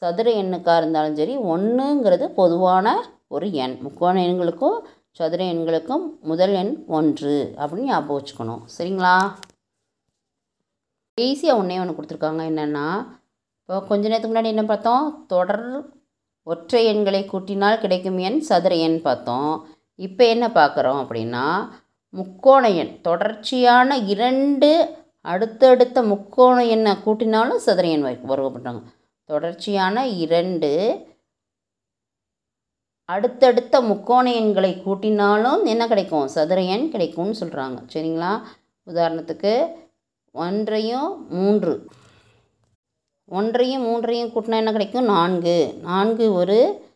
சதுர 0.00 0.42
எண்ணுக்காக 0.42 0.76
இருந்தாலும் 0.76 1.16
சரி 1.16 1.34
ஒன்றுங்கிறது 1.36 2.26
பொதுவான 2.40 2.86
ஒரு 3.28 3.52
எண். 3.52 3.78
முக்கோண 3.80 4.16
எண்களுக்கும் 4.20 4.78
சதுர 5.10 5.44
எண்களுக்கும் 5.44 6.04
முதல் 6.20 6.52
எண் 6.52 6.84
ஒன்று 6.86 7.54
அப்படின்னு 7.56 7.88
ஞாபகம் 7.90 8.16
வச்சுக்கணும். 8.18 8.62
சரிங்களா? 8.78 9.16
ஈஸியாக 11.20 11.60
ஒன்றே 11.60 11.78
ஒன்று 11.78 11.96
கொடுத்துருக்காங்க. 11.98 12.42
என்னென்னா 12.50 12.86
இப்போ 13.60 13.80
கொஞ்ச 13.90 14.08
நேரத்துக்கு 14.08 14.38
முன்னாடி 14.38 14.52
என்ன 14.54 14.64
பார்த்தோம்? 14.64 15.24
தொடர் 15.26 15.66
ஒற்றை 16.42 16.80
எண்களை 16.86 17.20
கூட்டினால் 17.22 17.78
கிடைக்கும் 17.78 18.18
எண் 18.18 18.40
சதுர 18.40 18.74
எண் 18.74 18.98
பார்த்தோம். 19.02 19.52
இப்போ 19.98 20.26
என்ன 20.26 20.48
பார்க்குறோம் 20.48 21.00
அப்படின்னா 21.04 21.68
முக்கோண 22.08 22.70
எண் 22.70 23.00
தொடர்ச்சியான 23.00 23.96
இரண்டு 23.96 24.96
அடுத்தடுத்த 25.20 26.02
முக்கோண 26.02 26.64
எண்ணை 26.64 26.92
கூட்டினாலும் 26.92 27.56
சதுர 27.56 27.88
எண் 27.88 28.04
வருவப்பட்டாங்க 28.04 28.82
தொடர்ச்சியான 29.24 30.06
இரண்டு 30.06 31.02
அடுத்தடுத்த 33.04 33.80
முக்கோண 33.80 34.32
எண்களை 34.32 34.82
கூட்டினாலும் 34.84 35.64
என்ன 35.64 35.86
கிடைக்கும்? 35.86 36.26
சதுர 36.26 36.62
எண் 36.62 36.90
கிடைக்கும்னு 36.90 37.34
சொல்கிறாங்க 37.40 37.78
சரிங்களா? 37.92 38.42
உதாரணத்துக்கு 38.86 39.76
ஒன்றையும் 40.30 41.26
மூன்று. 41.28 41.86
ஒன்றையும் 43.24 43.82
மூன்றையும் 43.82 44.32
கூட்டினா 44.34 44.56
என்ன 44.56 44.72
கிடைக்கும்? 44.72 45.04
நான்கு. 45.04 45.74
நான்கு 45.82 46.32
ஒரு 46.32 46.86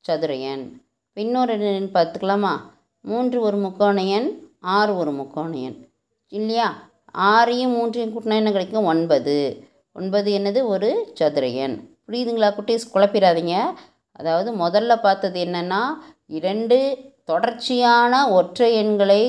சதுர 0.00 0.34
எண் 0.34 0.85
இன்னொரு 1.16 1.74
எண் 1.74 1.90
பார்த்துக்கலாமா? 1.94 2.60
மூன்று 3.00 3.40
ஒரு 3.40 3.56
முக்கோணையன் 3.56 4.32
ஆறு 4.60 4.96
ஒரு 4.96 5.12
முக்கோணையன். 5.12 5.88
இல்லையா? 6.28 6.90
ஆறையும் 7.18 7.72
மூன்றையும் 7.72 8.12
கூட்டினா 8.14 8.34
என்ன 8.34 8.50
கிடைக்கும்? 8.50 8.84
ஒன்பது. 8.84 9.66
ஒன்பது 9.92 10.38
என்னது? 10.38 10.62
ஒரு 10.64 11.12
சதுரையன். 11.20 11.88
புரியுதுங்களா 12.06 12.50
குட்டீஸ்? 12.58 12.90
குழப்பிடாதீங்க. 12.94 13.64
அதாவது 14.12 14.56
முதல்ல 14.56 15.00
பார்த்தது 15.00 15.44
என்னென்னா 15.44 15.80
இரண்டு 16.26 16.98
தொடர்ச்சியான 17.24 18.30
ஒற்றை 18.30 18.74
எண்களை 18.74 19.22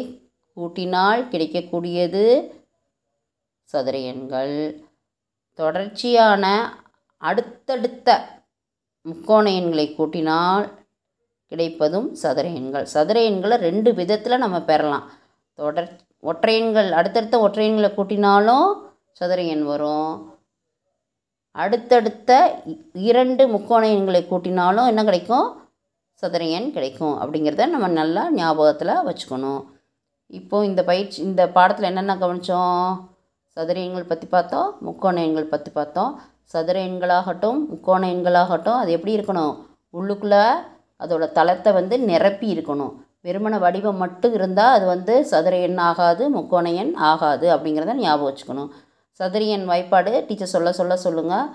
கூட்டினால் 0.55 1.29
கிடைக்கக்கூடியது 1.29 2.51
சதுர 3.63 3.97
எண்கள் 3.97 4.85
தொடர்ச்சியான 5.53 6.73
அடுத்தடுத்த 7.17 8.39
முக்கோண 9.01 9.51
எண்களை 9.51 9.93
கூட்டினால் 9.97 10.76
கிடைப்பதும் 11.47 12.15
சதுர 12.15 12.47
எண்கள். 12.47 12.85
சதுர 12.85 13.23
எண்களை 13.23 13.57
ரெண்டு 13.57 13.93
விதத்தில் 13.93 14.37
நம்ம 14.37 14.61
பெறலாம். 14.61 15.09
தொடர் 15.53 15.99
ஒற்றையன்கள் 16.21 16.91
அடுத்தடுத்த 16.91 17.37
ஒற்றையன்களை 17.37 17.91
கூட்டினாலும் 17.97 18.73
சதுர 19.11 19.41
எண் 19.41 19.63
வரும். 19.63 20.33
அடுத்தடுத்த 21.51 22.59
இ- 22.69 22.89
இரண்டு 22.93 23.47
முக்கோண 23.47 23.87
எண்களை 23.87 24.27
கூட்டினாலும் 24.29 24.87
என்ன 24.87 25.03
கிடைக்கும்? 25.03 25.61
சதுர 26.13 26.45
எண் 26.45 26.71
கிடைக்கும். 26.71 27.21
அப்படிங்கிறத 27.21 27.65
நம்ம 27.65 27.87
நல்லா 27.87 28.31
ஞாபகத்தில் 28.31 28.87
வச்சுக்கணும். 28.87 29.65
இப்போ 30.27 30.65
இந்த 30.65 30.83
பயிற்சி 30.83 31.21
இந்த 31.21 31.47
பாடத்தில் 31.47 31.85
என்னென்ன 31.85 32.15
கவனித்தோம் 32.15 33.05
சதுர 33.47 33.79
எண்கள் 33.79 34.03
பற்றி 34.03 34.27
பார்த்தோம் 34.27 34.77
முக்கோண 34.79 35.21
எண்கள் 35.21 35.43
பற்றி 35.43 35.71
பார்த்தோம். 35.71 36.21
சதுர 36.43 36.85
எண்களாகட்டும் 36.85 37.67
முக்கோண 37.67 38.07
எண்களாகட்டும் 38.07 38.73
அது 38.73 38.91
எப்படி 38.91 39.17
இருக்கணும்? 39.17 39.57
உள்ளுக்குள்ளே 39.93 40.53
அதோடய 40.99 41.31
தளத்தை 41.31 41.73
வந்து 41.73 41.99
நிரப்பி 41.99 42.57
இருக்கணும். 42.57 42.93
வெறுமன 43.23 43.59
வடிவம் 43.59 43.97
மட்டும் 43.97 44.33
இருந்தால் 44.33 44.73
அது 44.73 44.85
வந்து 44.85 45.25
சதுர 45.25 45.57
எண் 45.57 45.77
ஆகாது 45.77 46.29
முக்கோண 46.29 46.71
எண் 46.71 46.93
ஆகாது 46.95 47.55
அப்படிங்கிறத 47.55 47.93
ஞாபகம் 47.93 48.35
வச்சுக்கணும். 48.35 48.69
சதுர 49.11 49.45
எண் 49.45 49.69
வாய்ப்பாடு 49.69 50.25
டீச்சர் 50.25 50.47
சொல்ல 50.47 50.71
சொல்ல 50.71 50.97
சொல்லுங்கள் 50.97 51.45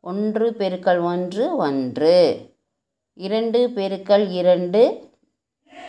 ஒன்று 0.00 0.54
பெருக்கல் 0.58 1.00
ஒன்று 1.00 1.56
ஒன்று. 1.56 2.46
இரண்டு 3.14 3.70
பெருக்கல் 3.74 4.30
இரண்டு 4.30 5.10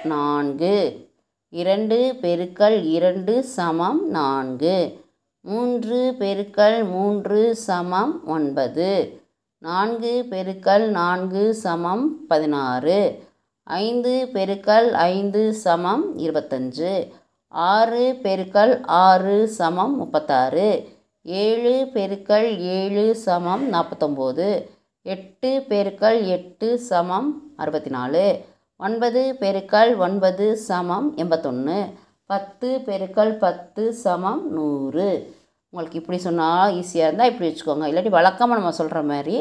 நான்கு. 0.04 1.08
இரண்டு 1.50 2.18
பெருக்கல் 2.22 2.90
இரண்டு 2.90 3.44
சமம் 3.44 4.10
நான்கு. 4.10 5.06
மூன்று 5.42 6.16
பெருக்கல் 6.20 6.90
மூன்று 6.90 7.56
சமம் 7.56 8.28
ஒன்பது. 8.28 9.22
நான்கு 9.62 10.26
பெருக்கல் 10.30 10.86
நான்கு 10.88 11.54
சமம் 11.54 12.28
பதினாறு. 12.28 13.24
ஐந்து 13.64 14.30
பெருக்கல் 14.34 14.90
ஐந்து 14.92 15.54
சமம் 15.54 16.18
இருபத்தஞ்சு. 16.18 17.08
ஆறு 17.48 18.20
பெருக்கல் 18.24 18.80
ஆறு 18.86 19.48
சமம் 19.48 19.98
முப்பத்தாறு. 19.98 20.88
ஏழு 21.24 21.90
பெருக்கல் 21.94 22.58
ஏழு 22.58 23.16
சமம் 23.16 23.74
நாற்பத்தொம்போது. 23.74 24.70
எட்டு 25.02 25.66
பெருக்கல் 25.70 26.26
எட்டு 26.26 26.80
சமம் 26.80 27.54
அறுபத்தி 27.58 27.90
நாலு 27.90 28.42
ஒன்பது 28.78 29.36
பெருக்கல் 29.40 29.98
ஒன்பது 29.98 30.58
சமம் 30.58 31.18
எண்பத்தொன்று 31.18 31.84
பத்து 32.26 32.82
பெருக்கல் 32.86 33.38
பத்து 33.38 33.94
சமம் 33.94 34.52
நூறு. 34.52 35.38
உங்களுக்கு 35.74 36.00
இப்படி 36.02 36.18
சொன்னால் 36.18 36.74
ஈஸியாக 36.80 37.08
இருந்தால் 37.08 37.32
இப்படி 37.32 37.48
வச்சுக்கோங்க. 37.50 37.88
இல்லாட்டி 37.90 38.12
வழக்கமாக 38.18 38.60
நம்ம 38.60 38.76
சொல்கிற 38.80 39.02
மாதிரி 39.12 39.36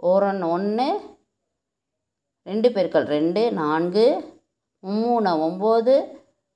ஓரன் 0.00 0.42
ஒன்று 0.54 0.88
ரெண்டு 2.46 2.68
பெருக்கல் 2.74 3.08
ரெண்டு 3.16 3.42
நான்கு 3.52 4.06
மூணு 4.82 5.30
ஒம்பது 5.46 5.94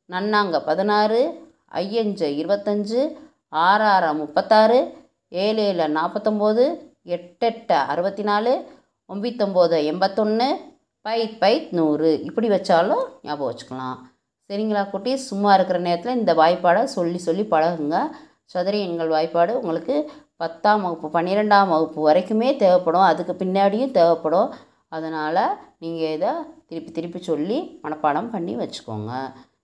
நன்னாங்க 0.09 0.57
பதினாறு 0.69 1.21
ஐயஞ்சு 1.81 2.29
இருபத்தஞ்சு 2.41 3.01
ஆறாறு 3.67 4.11
முப்பத்தாறு 4.21 4.79
ஏழு 5.33 5.63
ஏழு 5.71 5.87
நாற்பத்தொம்போது 5.99 6.65
எட்டெட்டு 7.15 7.77
அறுபத்தி 7.93 8.25
நாலு 8.31 8.53
ஒம்பத்தொம்போது 9.09 9.77
எண்பத்தொன்று 9.91 10.49
பைத் 11.07 11.37
பைத் 11.43 11.71
நூறு. 11.79 12.11
இப்படி 12.29 12.49
வச்சாலும் 12.49 13.05
ஞாபகம் 13.23 13.49
வச்சுக்கலாம். 13.51 13.97
சரிங்களா 14.51 14.83
குட்டி 14.91 15.13
சும்மா 15.31 15.51
இருக்கிற 15.55 15.79
நேரத்தில் 15.87 16.19
இந்த 16.19 16.33
வாய்ப்பாடை 16.35 16.83
சொல்லி 16.97 17.19
சொல்லி 17.27 17.45
பழகுங்க. 17.51 17.99
சதுர 18.51 18.75
எண்கள் 18.87 19.13
வாய்ப்பாடு 19.15 19.53
உங்களுக்கு 19.61 19.97
பத்தாம் 20.43 20.83
வகுப்பு 20.83 21.09
பன்னிரெண்டாம் 21.17 21.69
வகுப்பு 21.69 22.01
வரைக்குமே 22.09 22.49
தேவைப்படும். 22.57 23.07
அதுக்கு 23.11 23.35
பின்னாடியும் 23.45 23.97
தேவைப்படும். 23.99 24.51
அதனால் 24.97 25.43
நீங்கள் 25.79 26.15
இதை 26.17 26.31
திருப்பி 26.67 26.91
திருப்பி 26.93 27.21
சொல்லி 27.31 27.59
மனப்பாடம் 27.85 28.31
பண்ணி 28.35 28.55
வச்சுக்கோங்க. 28.57 29.13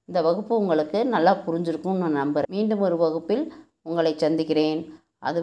இந்த 0.08 0.18
வகுப்பு 0.26 0.52
உங்களுக்கு 0.62 0.98
நல்லா 1.14 1.32
புரிஞ்சிருக்கும்னு 1.46 2.02
நான் 2.04 2.20
நம்புகிறேன் 2.22 2.54
மீண்டும் 2.56 2.84
ஒரு 2.86 2.96
வகுப்பில் 2.96 3.44
உங்களை 3.88 4.12
சந்திக்கிறேன். 4.16 4.80
அது 5.28 5.38